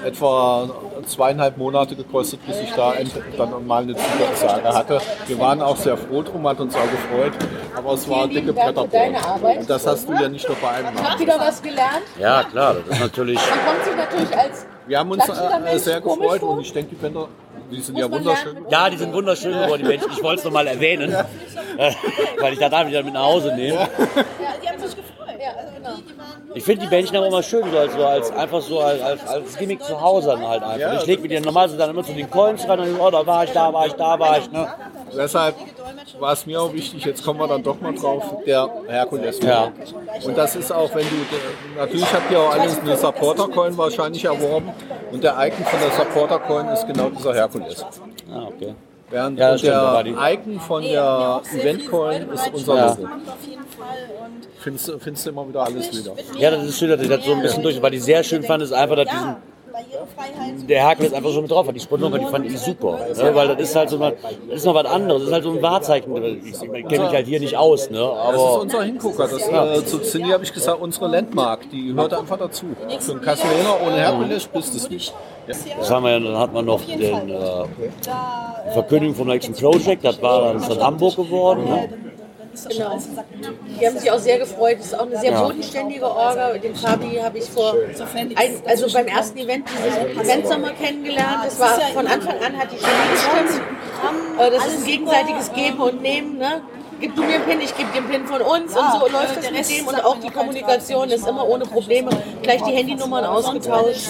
[0.06, 0.70] etwa
[1.06, 2.94] zweieinhalb Monate gekostet, bis ich da
[3.38, 5.02] dann mal eine Zusage hatte.
[5.28, 7.34] Wir waren auch sehr froh drum, hat uns auch gefreut,
[7.76, 9.58] aber es war dicke Bretterbrot.
[9.60, 11.20] Und das hast du ja nicht nur bei einem Mal.
[11.20, 12.04] wieder was gelernt.
[12.20, 13.40] Ja, klar, das ist natürlich.
[13.40, 16.96] Man kommt sich natürlich als Wir haben uns äh, sehr gefreut und ich denke, die
[16.96, 17.28] Bänder,
[17.72, 18.66] die sind Muss ja wunderschön.
[18.70, 20.12] Ja, die sind wunderschön geworden, die Menschen.
[20.12, 21.16] Ich wollte es noch mal erwähnen,
[22.40, 23.78] weil ich da darf ich dann mit nach Hause nehmen.
[23.78, 23.88] Ja,
[24.62, 25.11] die haben sich gefreut.
[25.84, 26.56] Ja, genau.
[26.56, 29.28] Ich finde die Bändchen aber immer schön, so als, so als einfach so als, als,
[29.28, 31.02] als Gimmick zu Hause dann halt einfach.
[31.02, 33.10] Ich lege mir die normal so dann immer zu den Coins ran und denke, oh,
[33.10, 34.52] da war ich, da war ich, da war ich.
[34.52, 34.68] Ne?
[35.16, 35.56] Deshalb
[36.20, 39.40] war es mir auch wichtig, jetzt kommen wir dann doch mal drauf, der Herkules.
[39.42, 39.72] Ja.
[40.24, 41.16] Und das ist auch, wenn du,
[41.78, 44.72] natürlich habt ihr auch alles eine Supporter-Coin wahrscheinlich erworben
[45.12, 47.86] und der Icon von der Supporter-Coin ist genau dieser Herkules.
[48.32, 48.76] Ah, okay.
[49.12, 52.86] Während Ja, und stimmt, der die- Icon von der Event-Coin ist unser Ja.
[52.90, 53.04] Logo.
[53.04, 53.10] Auf
[53.48, 54.10] jeden Fall.
[54.26, 56.14] Und Findest, du- findest du immer wieder alles wieder.
[56.40, 58.44] Ja, das ist schön, dass ich das so ein bisschen durch, weil ich sehr schön
[58.44, 59.36] fand, ist einfach, dass diesen,
[59.72, 60.70] Barrierefreiheit.
[60.70, 61.76] der Herkules einfach so mit drauf hat.
[61.76, 63.00] Die Sponsoren, die fand ich super.
[63.16, 63.36] Ne?
[63.36, 64.16] Weil das ist halt so mal,
[64.48, 65.22] das ist noch was anderes.
[65.22, 66.46] Das ist halt so ein Wahrzeichen.
[66.46, 67.98] Ich, kenne mich halt hier nicht aus, ne?
[68.00, 69.28] Das ist aber unser Hingucker.
[69.28, 72.66] Das, äh, zu Cindy habe ich gesagt, unsere Landmark, die hört einfach dazu.
[73.00, 75.14] Für einen Kasseler ohne Herkules bist du es nicht.
[75.48, 77.66] das haben wir ja, dann hat man noch den, äh,
[78.68, 81.66] die Verkündigung vom nächsten Project, das war dann von Hamburg geworden.
[81.66, 81.90] Ne?
[82.70, 83.00] Genau.
[83.80, 84.78] Die haben sich auch sehr gefreut.
[84.80, 86.54] Das ist auch eine sehr bodenständige Orga.
[86.58, 87.76] Den Fabi habe ich vor,
[88.16, 88.36] ein,
[88.66, 91.46] also beim ersten Event dieses Eventsommer kennengelernt.
[91.46, 93.62] Das war von Anfang an hat die Chemie gestimmt.
[94.40, 96.38] Äh, Das ist ein gegenseitiges Geben und Nehmen.
[96.38, 96.62] Ne?
[97.02, 99.38] Gib du mir einen Pin, ich gebe dir einen Pin von uns und so läuft
[99.38, 102.12] das mit dem und auch die Kommunikation ist immer ohne Probleme.
[102.44, 104.08] Gleich die Handynummern ausgetauscht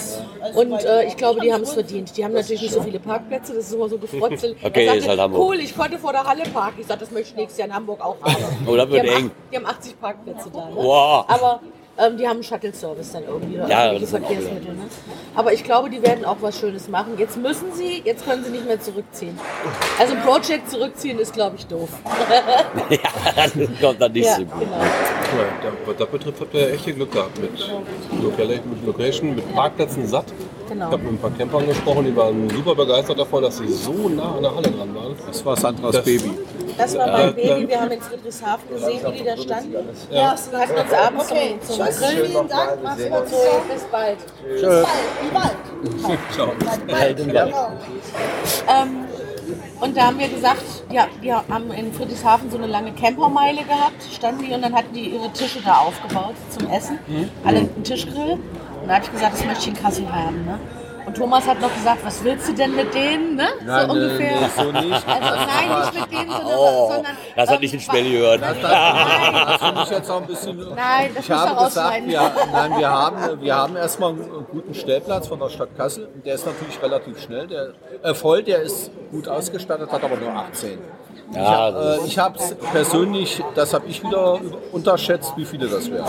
[0.54, 2.14] und äh, ich glaube, die haben es verdient.
[2.16, 4.56] Die haben natürlich nicht so viele Parkplätze, das ist immer so gefrotzelt.
[4.62, 5.42] Okay, Er sagte, ist halt Hamburg.
[5.42, 6.80] Cool, ich konnte vor der Halle parken.
[6.80, 8.36] Ich sagte, das möchte ich nächstes Jahr in Hamburg auch haben.
[8.66, 9.30] Oh, das wird die eng.
[9.50, 10.66] Die haben 80 Parkplätze da.
[10.66, 10.76] Ne?
[10.76, 11.24] Wow.
[11.28, 11.60] Aber
[12.04, 13.56] Ähm, die haben einen Shuttle-Service dann irgendwie.
[13.58, 14.74] oder Ja, Verkehrsmittel.
[14.74, 14.82] Ne?
[15.36, 17.12] Aber ich glaube, die werden auch was Schönes machen.
[17.16, 19.38] Jetzt müssen sie, jetzt können sie nicht mehr zurückziehen.
[19.98, 21.88] Also ein Projekt zurückziehen ist, glaube ich, doof.
[22.90, 22.98] ja,
[23.36, 24.60] das kommt dann nicht ja, so gut.
[24.60, 24.72] genau.
[24.72, 30.06] Ja, da- was das betrifft, habt ihr echt Glück gehabt mit, mit Location, mit Parkplätzen
[30.06, 30.26] satt.
[30.68, 30.86] Genau.
[30.86, 33.92] Ich habe mit ein paar Campern gesprochen, die waren super begeistert davon, dass sie so
[34.08, 35.14] nah an der Halle dran waren.
[35.26, 36.30] Das war Sandras Das- Baby.
[36.78, 37.68] Das war mein Baby.
[37.68, 39.74] Wir haben in Friedrichshafen gesehen, wie die da standen.
[40.10, 42.26] Ja, Wir hatten uns abends Okay, zum, Grillen.
[42.30, 43.72] vielen Dank, mach's So, gut.
[43.72, 44.18] bis bald.
[44.42, 44.86] Bis bald,
[45.22, 46.18] im Wald.
[46.32, 46.52] Ciao.
[46.52, 47.54] Im Wald.
[48.68, 49.04] Ähm,
[49.80, 54.02] und da haben wir gesagt, ja, die haben in Friedrichshafen so eine lange Campermeile gehabt,
[54.12, 56.98] standen die und dann hatten die ihre Tische da aufgebaut zum Essen.
[57.44, 58.38] Alle einen Tischgrill.
[58.80, 60.44] Und da habe ich gesagt, das möchte ich in Kassel haben.
[60.44, 60.58] Ne?
[61.04, 63.34] Und Thomas hat noch gesagt, was willst du denn mit denen?
[63.36, 63.48] Ne?
[63.64, 64.40] Nein, so nee, ungefähr.
[64.40, 65.08] nee, so nicht.
[65.08, 68.40] Also nein, nicht mit denen, sondern, Oh, sondern das hat ähm, nicht den Spelli gehört.
[68.40, 70.56] Nein, Das finde ich jetzt auch ein bisschen.
[70.74, 75.26] Nein, das ich habe gesagt, wir, nein, wir haben, wir haben erstmal einen guten Stellplatz
[75.28, 76.08] von der Stadt Kassel.
[76.24, 77.46] Der ist natürlich relativ schnell.
[77.48, 77.68] Der,
[78.02, 80.78] äh, voll, der ist gut ausgestattet, hat aber nur 18.
[81.34, 84.38] Ja, Äh, ich habe es persönlich, das habe ich wieder
[84.72, 86.06] unterschätzt, wie viele das wären.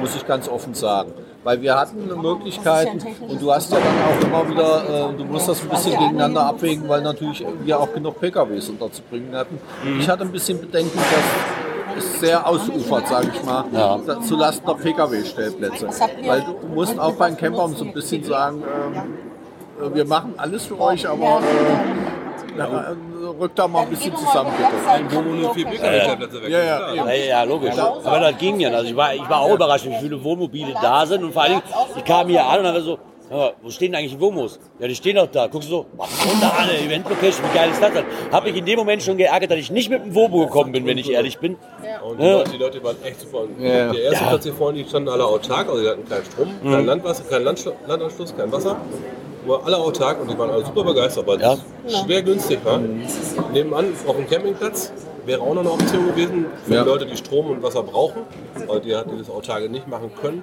[0.00, 1.12] Muss ich ganz offen sagen.
[1.44, 5.48] Weil wir hatten Möglichkeiten und du hast ja dann auch immer wieder, äh, du musst
[5.48, 9.58] das ein bisschen gegeneinander abwägen, weil natürlich wir auch genug PKWs unterzubringen hatten.
[9.98, 14.64] Ich hatte ein bisschen Bedenken, dass es sehr ausufert, sage ich mal, da- zu Lasten
[14.66, 15.88] der PKW-Stellplätze.
[16.28, 20.66] Weil du musst auch beim Camper so ein bisschen sagen, ähm, äh, wir machen alles
[20.66, 22.21] für euch, aber äh,
[22.58, 25.14] ja, äh, rückt da mal ein bisschen zusammen, bitte.
[25.16, 26.94] Wo nur vier Pkw-Stellplätze weg Ja, ja.
[26.94, 27.78] Ja, ja, logisch.
[27.78, 28.70] Aber das ging ja.
[28.70, 31.24] Also ich war, ich war auch überrascht, wie viele Wohnmobile da sind.
[31.24, 31.62] Und vor allen Dingen,
[31.96, 32.98] ich kam hier an und war so,
[33.30, 34.60] ja, wo stehen eigentlich die Womos?
[34.78, 35.46] Ja, die stehen doch da.
[35.46, 37.44] Guckst du so, was ist denn da eine Event-Location?
[37.50, 38.04] Wie geil ist das denn?
[38.30, 40.84] Hab ich in dem Moment schon geärgert, dass ich nicht mit dem Womo gekommen bin,
[40.84, 41.56] wenn ich ehrlich bin.
[42.04, 42.32] Und die Ja.
[42.38, 43.44] Leute, die Leute waren echt super.
[43.58, 43.90] Ja.
[43.90, 44.24] Der erste.
[44.26, 47.42] Platz hier vorne, die standen alle autark, also die hatten keinen Strom, kein Landwasser, kein
[47.42, 48.76] Landanschluss, kein Wasser.
[49.46, 51.56] War alle autark und die waren alle super begeistert, weil Ja.
[51.88, 52.78] schwer günstig war.
[53.52, 54.92] Nebenan auf dem Campingplatz
[55.26, 56.82] wäre auch noch eine Option gewesen für Ja.
[56.84, 58.22] die Leute, die Strom und Wasser brauchen,
[58.66, 60.42] weil die halt dieses Autarke nicht machen können.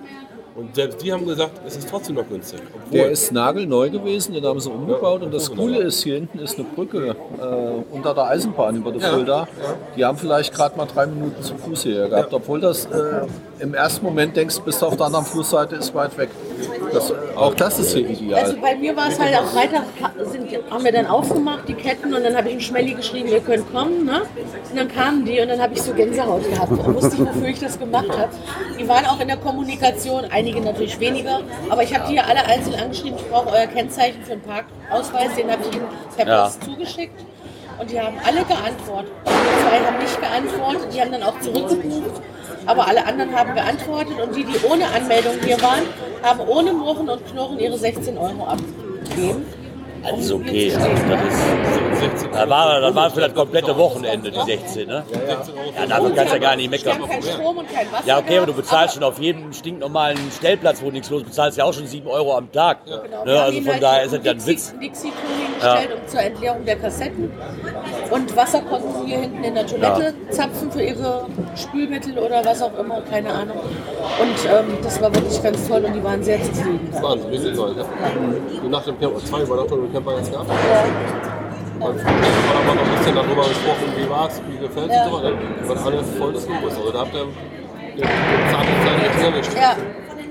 [0.55, 2.59] Und selbst die haben gesagt, es ist trotzdem noch günstig.
[2.91, 5.87] Der ist nagelneu gewesen, den haben sie umgebaut und das Ja, Coole wunderbar.
[5.87, 9.47] ist, hier hinten ist eine Brücke äh, unter der Eisenbahn über die Fulda.
[9.95, 13.21] Die haben vielleicht gerade mal drei Minuten zu Fuß hierher gehabt, obwohl das äh,
[13.59, 16.29] im ersten Moment denkst, bis auf der anderen Flussseite ist weit weg.
[16.93, 18.43] Das, auch das ist hier ideal.
[18.43, 19.83] Also bei mir war es halt am Freitag,
[20.31, 23.41] sind, haben wir dann aufgemacht, die Ketten, und dann habe ich einen Schmelli geschrieben, ihr
[23.41, 24.05] könnt kommen.
[24.05, 24.21] Ne?
[24.69, 26.71] Und dann kamen die und dann habe ich so Gänsehaut gehabt.
[26.71, 28.29] Da wusste ich, wofür ich das gemacht habe.
[28.79, 32.43] Die waren auch in der Kommunikation, einige natürlich weniger, aber ich habe die ja alle
[32.45, 35.85] einzeln angeschrieben, ich brauche euer Kennzeichen für den Parkausweis, den habe ich ihnen
[36.15, 36.51] per Ja.
[36.65, 37.19] Zugeschickt.
[37.79, 39.11] Und die haben alle geantwortet.
[39.23, 42.21] Zwei haben nicht geantwortet, die haben dann auch zurückgebucht.
[42.65, 45.83] Aber alle anderen haben geantwortet und die, die ohne Anmeldung hier waren,
[46.21, 49.45] haben ohne Murren und Knurren ihre 16 Euro abgegeben.
[50.03, 50.73] Das ist okay.
[50.75, 55.03] Also das ist, das war, das war für das komplette Wochenende, die 16, ne?
[55.77, 56.97] Ja, dafür kannst du ja gar nicht meckern.
[57.21, 58.05] Strom und kein Wasser.
[58.07, 61.57] Ja, okay, aber du bezahlst schon auf jedem stinknormalen Stellplatz, wo nichts los ist, bezahlst
[61.57, 62.85] ja auch schon 7 Euro am Tag.
[62.85, 63.31] Genau, Ne?
[63.37, 64.73] haben Also von halt daher ist das ja ein Dixie- Witz.
[64.81, 67.31] Dixie-Klo hingestellt, um zur Entleerung der Kassetten.
[68.11, 71.25] Und Wasser konnten sie hier hinten in der Toilette zapfen für ihre
[71.55, 73.57] Spülmittel oder was auch immer, keine Ahnung.
[73.59, 76.89] Und ähm, das war wirklich ganz toll und die waren sehr zufrieden.
[77.01, 77.53] Wahnsinn, wir sind.
[77.53, 80.49] Ich habe nach dem Camper, zwei Übernachtungen Camper jetzt gehabt.
[81.79, 84.95] Und dann haben wir noch ein bisschen darüber gesprochen, wie war es, wie gefällt es
[84.95, 85.05] Ja.
[85.05, 85.73] und so.
[85.73, 86.75] Und alles voll des Lobes.
[86.77, 87.25] Also da habt ihr
[87.95, 88.03] den
[88.51, 89.53] Zahnzahn echt erwischt.
[89.55, 89.75] Ja,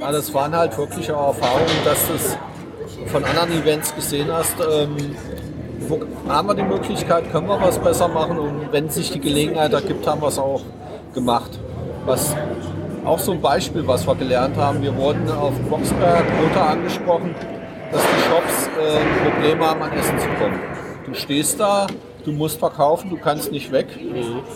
[0.01, 2.37] Ja, das waren halt wirklich auch Erfahrungen, dass du es
[3.11, 4.55] von anderen Events gesehen hast.
[4.61, 4.97] Ähm,
[5.89, 9.73] wo haben wir die Möglichkeit, können wir was besser machen und wenn sich die Gelegenheit
[9.73, 10.61] ergibt, haben wir es auch
[11.15, 11.59] gemacht.
[12.05, 12.37] Was
[13.07, 17.35] auch so ein Beispiel, was wir gelernt haben, wir wurden auf Boxberg runter angesprochen,
[17.93, 20.59] dass die Shops äh, Probleme haben, an Essen zu kommen.
[21.07, 21.87] Du stehst da,
[22.25, 23.87] du musst verkaufen, du kannst nicht weg.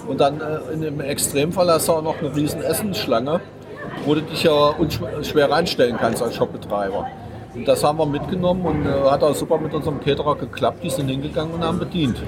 [0.07, 3.41] Und dann äh, in, im Extremfall hast du auch noch eine riesen Essensschlange,
[4.05, 4.75] wo du dich ja
[5.23, 7.07] schwer reinstellen kannst als Shopbetreiber.
[7.55, 10.83] Und das haben wir mitgenommen und äh, hat auch super mit unserem Caterer geklappt.
[10.83, 12.23] Die sind hingegangen und haben bedient.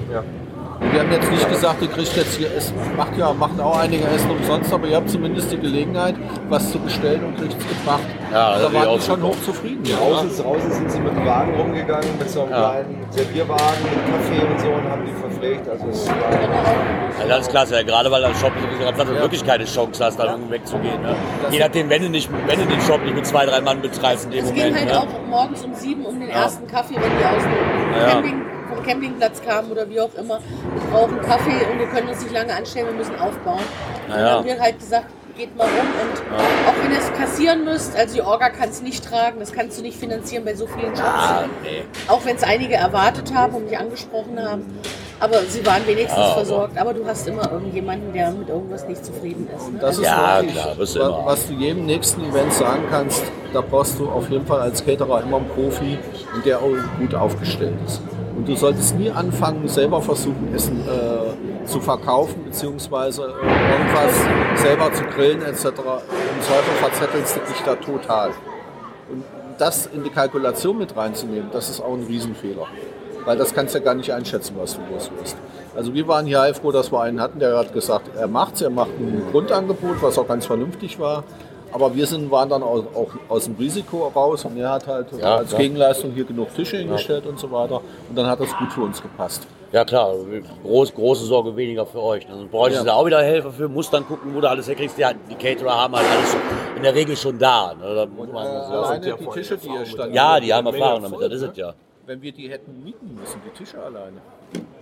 [0.79, 3.77] Und wir haben jetzt nicht gesagt, ihr kriegt jetzt hier Essen, macht ja, machen auch
[3.77, 6.15] einige Essen umsonst, aber ihr habt zumindest die Gelegenheit,
[6.49, 8.03] was zu bestellen und kriegt es gebracht.
[8.31, 9.83] Ja, das da waren die schon hochzufrieden.
[9.83, 14.45] Draußen, draußen sind sie mit dem Wagen rumgegangen, mit so einem kleinen Servierwagen, mit Kaffee
[14.45, 15.69] und so und haben die verpflegt.
[15.69, 16.15] Also es war
[17.21, 20.03] Ja, das ist klasse, ja, gerade weil der Shop, gesagt, hast, du wirklich keine Chance
[20.03, 21.01] hast, da irgendwie wegzugehen.
[21.01, 21.15] Ne?
[21.51, 24.25] Je nachdem, wenn du, nicht, wenn du den Shop nicht mit zwei, drei Mann betreibst
[24.25, 24.75] in dem es Moment.
[24.75, 24.99] ging halt ne?
[24.99, 28.09] auch morgens um sieben um den ersten Kaffee, wenn die aus dem Ja.
[28.09, 28.41] Camping,
[28.73, 30.39] vom Campingplatz kamen oder wie auch immer.
[30.39, 33.59] Wir brauchen Kaffee und wir können uns nicht lange anstellen, wir müssen aufbauen.
[33.59, 34.31] Und Ja, dann ja.
[34.33, 35.05] haben wir halt gesagt,
[35.37, 38.81] geht mal rum und auch wenn ihr es kassieren müsst, also die Orga kann es
[38.81, 41.01] nicht tragen, das kannst du nicht finanzieren bei so vielen Jobs.
[41.03, 41.83] Ah, nee.
[42.07, 44.63] Auch wenn es einige erwartet haben und mich angesprochen haben.
[45.19, 46.77] Aber sie waren wenigstens Ah, aber- versorgt.
[46.77, 49.67] Aber du hast immer irgendjemanden, der mit irgendwas nicht zufrieden ist.
[49.67, 52.51] Und das ist Ja, wirklich, klar, wirst du wa- immer was du jedem nächsten Event
[52.53, 53.23] sagen kannst,
[53.53, 55.97] da brauchst du auf jeden Fall als Caterer immer einen Profi,
[56.33, 56.69] und der auch
[56.99, 58.01] gut aufgestellt ist.
[58.35, 64.93] Und du solltest nie anfangen, selber versuchen, Essen äh, zu verkaufen, beziehungsweise äh, irgendwas selber
[64.93, 65.65] zu grillen etc.
[65.65, 68.29] Im Zweifel verzettelst du dich da total.
[69.11, 69.23] Und
[69.57, 72.67] das in die Kalkulation mit reinzunehmen, das ist auch ein Riesenfehler.
[73.25, 75.37] Weil das kannst du ja gar nicht einschätzen, was du los wirst.
[75.75, 78.69] Also wir waren hier heilfroh, dass wir einen hatten, der hat gesagt, er macht's, er
[78.69, 81.23] macht ein Grundangebot, was auch ganz vernünftig war.
[81.71, 85.07] Aber wir sind, waren dann auch, auch aus dem Risiko raus und er hat halt
[85.19, 85.61] Ja, als klar.
[85.61, 87.81] Gegenleistung hier genug Tische hingestellt und so weiter.
[88.07, 89.45] Und dann hat das gut für uns gepasst.
[89.75, 90.15] Ja klar,
[90.63, 92.25] groß, große Sorge weniger für euch.
[92.25, 92.93] Dann bräuchtest du Ja.
[92.93, 94.97] da auch wieder Helfer für, musst dann gucken, wo du alles herkriegst.
[94.97, 96.37] Die, die Caterer haben halt alles
[96.77, 97.73] in der Regel schon da.
[97.73, 97.93] Ne?
[97.93, 100.15] Da muss man so- Alleine ja die Tische, die hier standen.
[100.15, 101.73] ja, die haben Erfahrung damit, voll, das ist es ja.
[102.05, 104.15] Wenn wir die hätten mieten müssen, die Tische alleine.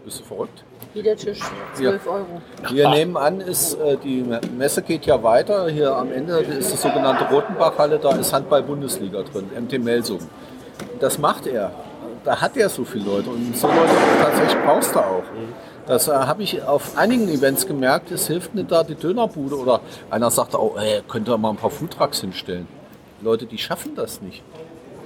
[0.05, 0.63] Bist du verrückt?
[0.93, 1.39] Jeder Tisch
[1.73, 2.25] 12 Euro.
[2.69, 4.23] Hier nebenan ist, äh, die
[4.55, 5.69] Messe geht ja weiter.
[5.69, 10.19] Hier am Ende ist die sogenannte Rotenbachhalle, da ist Handball-Bundesliga drin, MT Melsung.
[10.99, 11.71] Das macht er.
[12.23, 15.23] Da hat er so viele Leute und so Leute tatsächlich brauchst du auch.
[15.85, 19.81] Das äh, habe ich auf einigen Events gemerkt, es hilft nicht da die Dönerbude oder
[20.09, 22.67] einer sagte auch, ey, könnt ihr mal ein paar Foodtrucks hinstellen.
[23.21, 24.41] Leute, die schaffen das nicht.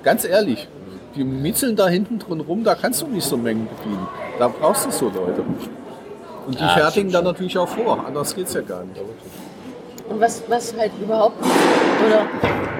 [0.03, 0.67] Ganz ehrlich,
[1.15, 4.07] die mitzeln da hinten drin rum, da kannst du nicht so Mengen bedienen.
[4.37, 5.41] Da brauchst du so Leute.
[6.45, 9.01] Und die Ja, fertigen dann natürlich auch vor, anders geht's ja gar nicht.
[10.09, 11.53] Und was, was halt überhaupt nicht,
[12.05, 12.25] oder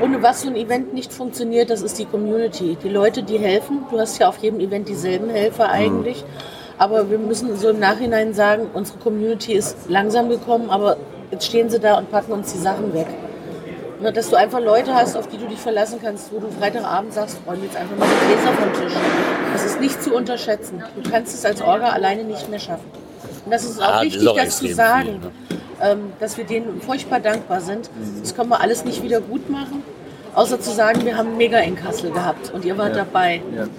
[0.02, 2.78] ohne was so ein Event nicht funktioniert, das ist die Community.
[2.82, 3.80] Die Leute, die helfen.
[3.92, 6.24] Du hast ja auf jedem Event dieselben Helfer eigentlich.
[6.78, 10.98] Aber wir müssen so im Nachhinein sagen, unsere Community ist langsam gekommen, aber
[11.32, 13.08] jetzt stehen sie da und packen uns die Sachen weg.
[14.00, 17.14] Ne, Dass du einfach Leute hast, auf die du dich verlassen kannst, wo du Freitagabend
[17.14, 18.94] sagst, räum jetzt einfach mal die Gläser vom Tisch.
[19.54, 20.84] Das ist nicht zu unterschätzen.
[21.02, 22.86] Du kannst es als Orga alleine nicht mehr schaffen.
[23.44, 25.32] Und das ist auch Ah, das wichtig, ist auch das zu sagen viel, ne?
[25.82, 27.90] Ähm, dass wir denen furchtbar dankbar sind.
[28.22, 29.84] Das können wir alles nicht wieder gut machen,
[30.36, 33.42] außer zu sagen, wir haben Mega in Kassel gehabt und ihr wart dabei.
[33.56, 33.64] Ja.
[33.64, 33.70] Ne?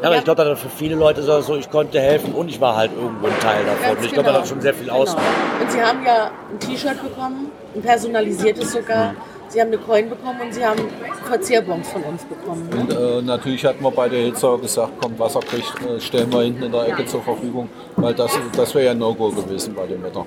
[0.00, 2.60] Ja, aber ich glaube, dass für viele Leute so, so, ich konnte helfen und ich
[2.60, 3.94] war halt irgendwo ein Teil davon.
[3.94, 4.38] Ganz ich glaube, genau.
[4.38, 4.98] das hat schon sehr viel Genau.
[5.00, 5.24] ausmacht.
[5.60, 9.14] Und sie haben ja ein T-Shirt bekommen, ein personalisiertes sogar.
[9.48, 10.80] Sie haben eine Coin bekommen und sie haben
[11.24, 12.68] Verzehrbons von uns bekommen.
[12.70, 12.80] Ne?
[12.80, 16.64] Und äh, natürlich hatten wir bei der Hitzau gesagt, komm, Wasserkrieg äh, stellen wir hinten
[16.64, 20.02] in der Ecke zur Verfügung, weil das, das wäre ja ein No-Go gewesen bei dem
[20.02, 20.26] Wetter.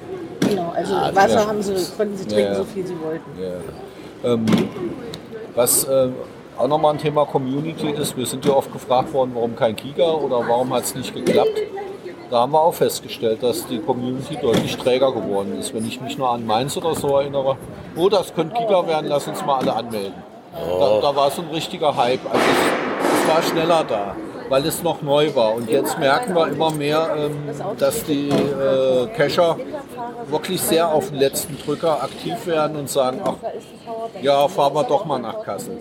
[0.50, 1.48] Genau, also Wasser ja.
[1.48, 3.32] haben sie, konnten sie trinken, so viel sie wollten.
[4.24, 4.46] Ähm,
[5.56, 6.10] was äh,
[6.58, 10.12] auch nochmal ein Thema Community ist, wir sind ja oft gefragt worden, warum kein Giga
[10.12, 11.62] oder warum hat es nicht geklappt.
[12.30, 15.74] Da haben wir auch festgestellt, dass die Community deutlich träger geworden ist.
[15.74, 17.58] Wenn ich mich nur an Mainz oder so erinnere,
[17.96, 20.14] oh, das könnte Giga werden, lass uns mal alle anmelden.
[20.54, 22.26] Da, da war so ein richtiger Hype.
[22.26, 24.16] Also es, es war schneller da,
[24.50, 25.56] weil es noch neu war.
[25.56, 27.36] Und jetzt merken wir immer mehr, ähm,
[27.78, 29.58] dass die äh, Cacher
[30.30, 33.34] wirklich sehr auf den letzten Drücker aktiv werden und sagen, ach,
[34.22, 35.78] ja, fahren wir doch mal nach Kassel.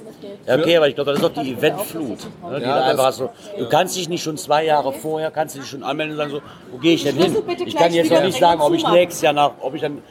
[0.46, 2.18] Ja, okay, aber ich glaube, das ist doch die Eventflut.
[2.48, 5.30] Ne, die Ja, da einfach das- so, du kannst dich nicht schon zwei Jahre vorher,
[5.30, 6.40] kannst du dich schon anmelden und sagen so,
[6.70, 7.36] wo gehe ich denn hin?
[7.64, 10.02] Ich kann jetzt noch nicht sagen, ob ich nächstes Jahr nach, ob ich dann,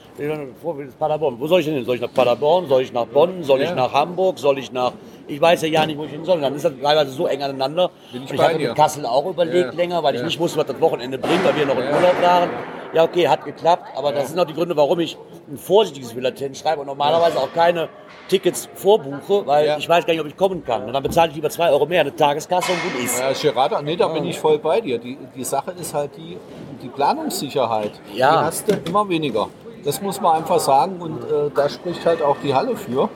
[0.62, 1.86] vor Paderborn, wo soll ich denn hin?
[1.86, 2.68] Soll ich nach Paderborn?
[2.68, 3.44] Soll ich nach Bonn?
[3.44, 3.76] Soll ich Ja.
[3.76, 4.40] nach Hamburg?
[4.40, 4.92] Soll ich nach,
[5.28, 6.36] ich weiß ja ja nicht, wo ich hin soll.
[6.38, 7.90] Und dann ist das teilweise so eng aneinander.
[8.12, 8.68] Bin ich Und ich dir.
[8.70, 9.78] mit Kassel auch überlegt Ja.
[9.78, 12.50] länger, weil ich nicht wusste, was das Wochenende bringt, weil wir noch im Urlaub waren.
[12.94, 15.18] Ja, okay, hat geklappt, aber das sind auch die Gründe, warum ich
[15.52, 17.90] ein vorsichtiges Villatent schreibe und normalerweise auch keine
[18.30, 19.78] Tickets vorbuche, weil Ja.
[19.78, 20.86] ich weiß gar nicht, ob ich kommen kann.
[20.86, 23.20] Und dann bezahle ich lieber zwei Euro mehr, eine Tageskasse und gut ist.
[23.20, 24.98] Ja, Gerard, nee, da bin ich voll bei dir.
[24.98, 26.38] Die, die Sache ist halt die,
[26.82, 27.92] die Planungssicherheit.
[28.14, 28.32] Ja.
[28.40, 29.48] Die hast du immer weniger.
[29.84, 33.10] Das muss man einfach sagen und äh, da spricht halt auch die Halle für.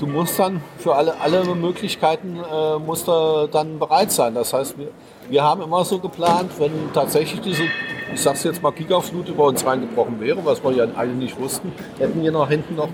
[0.00, 4.34] Du musst dann für alle, alle Möglichkeiten äh, musst du dann bereit sein.
[4.34, 4.88] Das heißt, wir,
[5.28, 7.64] wir haben immer so geplant, wenn tatsächlich diese,
[8.12, 11.70] ich sag's jetzt mal, Gigaflut über uns reingebrochen wäre, was wir ja alle nicht wussten,
[11.98, 12.88] hätten wir nach hinten noch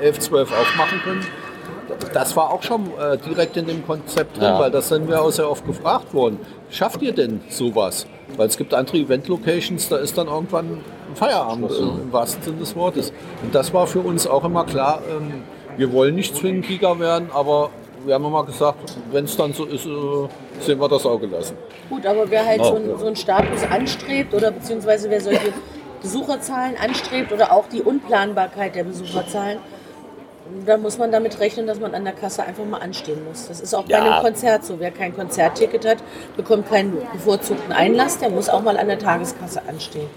[0.00, 1.26] äh, 11, 12 aufmachen können.
[2.12, 4.60] Das war auch schon äh, direkt in dem Konzept drin, Ja.
[4.60, 6.38] weil das sind wir auch sehr oft gefragt worden.
[6.68, 8.06] Schafft ihr denn sowas?
[8.36, 12.58] Weil es gibt andere Event-Locations, da ist dann irgendwann ein Feierabend, äh, im wahrsten Sinne
[12.58, 13.14] des Wortes.
[13.42, 15.42] Und das war für uns auch immer klar, ähm,
[15.78, 17.70] wir wollen nicht zwingend Giga werden, aber
[18.04, 19.90] wir haben immer gesagt, wenn es dann so ist, äh,
[20.60, 21.56] sehen wir das auch gelassen.
[21.88, 22.64] Gut, aber wer halt Oh.
[22.64, 25.52] so, einen, so einen Status anstrebt oder beziehungsweise wer solche
[26.02, 29.58] Besucherzahlen anstrebt oder auch die Unplanbarkeit der Besucherzahlen,
[30.64, 33.48] da muss man damit rechnen, dass man an der Kasse einfach mal anstehen muss.
[33.48, 34.12] Das ist auch bei Ja.
[34.14, 34.80] einem Konzert so.
[34.80, 35.98] Wer kein Konzertticket hat,
[36.36, 40.08] bekommt keinen bevorzugten Einlass, der muss auch mal an der Tageskasse anstehen.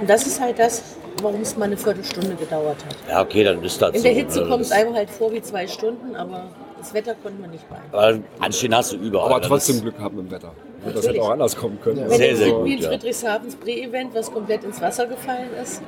[0.00, 0.82] Und das ist halt das,
[1.22, 2.96] warum es mal eine Viertelstunde gedauert hat.
[3.08, 4.02] Ja, okay, dann ist das In so.
[4.02, 4.48] der Hitze ne?
[4.48, 6.44] kommt es einem halt vor wie zwei Stunden, aber
[6.78, 8.24] das Wetter konnte man nicht beeinflussen.
[8.40, 9.30] Anstehen hast du überall.
[9.30, 9.46] Aber ne?
[9.46, 10.52] trotzdem Glück haben im Wetter.
[10.94, 12.08] Das hätte auch anders kommen können.
[12.08, 12.88] Wenn Sehr, sehr gut, in ja.
[12.90, 15.82] Friedrichshafens Pre-Event, was komplett ins Wasser gefallen ist,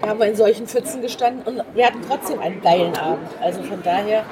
[0.00, 3.28] da haben wir in solchen Pfützen gestanden und wir hatten trotzdem einen geilen Abend.
[3.40, 4.24] Also von daher,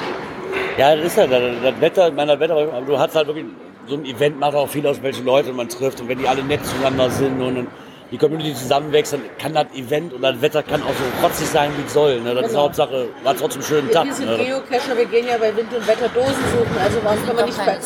[0.77, 3.47] Ja, das ist ja das, das Wetter, ich meine, das Wetter, du hast halt wirklich,
[3.87, 6.43] so ein Event macht auch viel aus, welche Leute man trifft und wenn die alle
[6.43, 7.69] nett zueinander sind und
[8.11, 11.71] die Community zusammenwächst, dann kann das Event und das Wetter kann auch so rotzig sein,
[11.79, 12.21] wie es soll.
[12.21, 12.35] Ne?
[12.35, 12.63] Das ist Genau.
[12.65, 14.07] Hauptsache, war trotzdem einen schönen wir, Tag.
[14.07, 14.37] wir sind Ne?
[14.45, 17.65] Geocacher, wir gehen ja bei Wind und Wetter Dosen suchen, also warum können wir nicht
[17.65, 17.79] bei...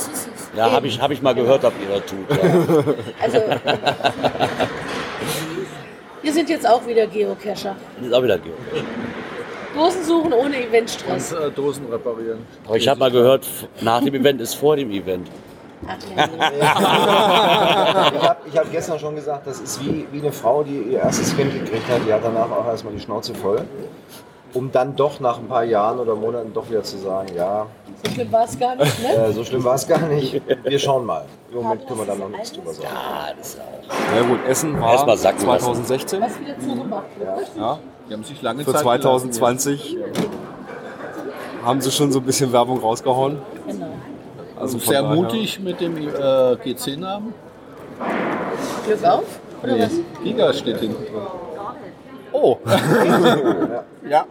[0.57, 2.31] Ja, habe ich, hab ich mal gehört, dass ihr das tut.
[2.31, 2.95] Ja.
[3.23, 3.39] Also,
[6.23, 7.77] wir sind jetzt auch wieder Geocacher.
[7.99, 8.53] Das ist auch wieder Geo.
[9.75, 11.33] Dosen suchen ohne Eventstress.
[11.33, 12.39] Äh, Dosen reparieren.
[12.67, 13.47] Aber ich habe mal gehört,
[13.81, 15.29] nach dem Event ist vor dem Event.
[16.17, 16.29] Ja,
[16.59, 18.37] ja.
[18.47, 21.37] Ich habe hab gestern schon gesagt, das ist wie, wie eine Frau, die ihr erstes
[21.37, 22.01] Kind gekriegt hat.
[22.07, 23.65] Die hat danach auch erstmal die Schnauze voll.
[24.53, 27.67] Um dann doch nach ein paar Jahren oder Monaten doch wieder zu sagen, ja,
[28.05, 29.09] So schlimm war es gar nicht, ne?
[29.13, 30.41] äh, so schlimm war es gar nicht.
[30.63, 31.25] Wir schauen mal.
[31.51, 32.89] Im Moment können wir da noch nichts drüber sagen.
[32.95, 34.17] Ah, das ist auch.
[34.17, 35.65] Ja gut, Essen war Erst mal sacken lassen.
[35.65, 36.21] 2016.
[36.21, 37.51] Was wieder zugemacht wird.
[37.57, 37.79] Ja.
[38.09, 39.99] Die haben sich lange Für Zeit 2020
[41.65, 43.39] haben sie schon so ein bisschen Werbung rausgehauen.
[44.65, 47.35] Also von Sehr daher- mutig mit dem äh, GC-Namen.
[48.87, 49.25] Glück auf,
[49.63, 49.91] oder was?
[50.23, 51.23] Giga steht hinten drin.
[52.33, 52.57] Oh,
[54.09, 54.25] Ja.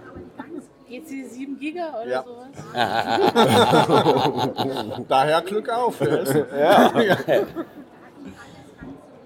[0.89, 2.23] Geht sie 7 Giga oder Ja.
[2.23, 2.47] sowas?
[5.07, 6.01] Daher Glück auf.
[6.01, 6.45] Essen.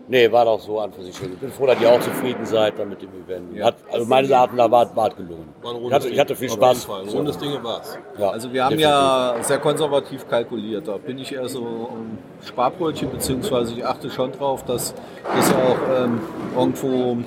[0.09, 1.33] Nee, war doch so an für sich schön.
[1.33, 3.61] Ich bin froh, dass ihr auch zufrieden seid dann mit dem Event.
[3.61, 5.49] Hat, also meine Daten da war, war gelungen.
[5.61, 6.89] War ein Ich hatte, ich hatte viel Spaß.
[6.89, 7.97] Ein rundes Ding war's.
[8.17, 10.87] Ja, Also wir haben ja sehr konservativ kalkuliert.
[10.87, 14.93] Da bin ich eher so um Sparbrötchen, beziehungsweise ich achte schon drauf, dass
[15.35, 16.21] das auch ähm,
[16.55, 17.17] irgendwo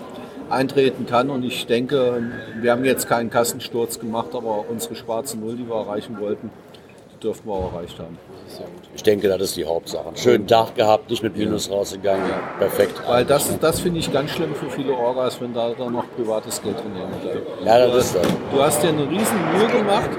[0.48, 1.28] eintreten kann.
[1.28, 2.22] Und ich denke,
[2.60, 6.50] wir haben jetzt keinen Kassensturz gemacht, aber unsere schwarze Null, die wir erreichen wollten,
[7.14, 8.18] die dürften wir auch erreicht haben.
[8.94, 10.08] Ich denke, das ist die Hauptsache.
[10.08, 12.24] Einen schönen Tag gehabt, nicht mit Minus rausgegangen.
[12.58, 13.00] Perfekt.
[13.06, 16.60] Weil das, das finde ich ganz schlimm für viele Orgas, wenn da dann noch privates
[16.62, 17.66] Geld drin hängt.
[17.66, 18.32] Ja, Du das ist hast, das.
[18.52, 20.10] du hast dir eine riesen Mühe gemacht.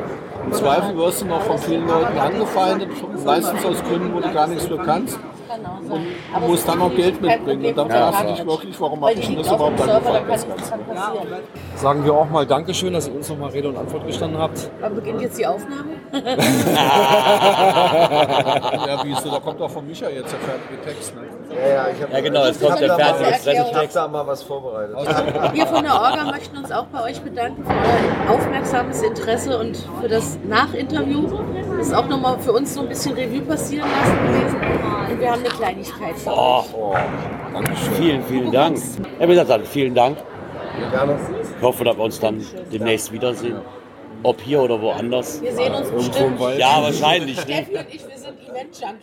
[0.45, 2.89] Im Zweifel wirst du noch von vielen Leuten angefeindet,
[3.23, 5.19] meistens aus Gründen, wo du gar nichts für kannst.
[5.47, 5.61] Kann
[5.91, 6.41] sein.
[6.41, 7.65] Du musst dann noch Geld mitbringen.
[7.65, 10.15] Und dann ja, fragst du dich wirklich, warum habe ich das überhaupt Server, da kann
[10.15, 10.55] angefallen?
[10.55, 11.27] nichts dann passieren.
[11.75, 14.69] sagen wir auch mal Dankeschön, dass ihr uns nochmal Rede und Antwort gestanden habt.
[14.79, 15.91] Wann beginnt jetzt die Aufnahme?
[18.91, 19.29] Ja, wieso?
[19.29, 21.15] Da kommt auch von Micha jetzt der fertige Text.
[21.15, 21.21] Ne?
[21.55, 23.69] Ja, ja, ich hab, Ja, genau, jetzt ich kommt der fertige Erklärung.
[23.71, 24.95] Ich habe da mal was vorbereitet.
[25.53, 29.77] Wir von der Orga möchten uns auch bei euch bedanken für euer aufmerksames Interesse und
[30.01, 31.27] für das Nachinterview.
[31.77, 34.55] Das ist auch nochmal für uns so ein bisschen Revue passieren lassen gewesen.
[35.11, 35.49] Und wir haben eine
[35.81, 36.65] Kleinigkeit für euch.
[36.73, 36.93] Oh,
[37.97, 38.77] vielen, vielen Dank.
[39.19, 40.17] Gesagt, dann vielen Dank.
[40.91, 41.19] Gerne.
[41.57, 43.61] Ich hoffe, dass wir uns dann demnächst wiedersehen.
[44.23, 45.41] Ob hier oder woanders.
[45.41, 46.39] Wir sehen uns bestimmt.
[46.57, 47.39] Ja, wahrscheinlich.
[47.39, 48.99] Steffi und ich, wir sind Event-Junkies.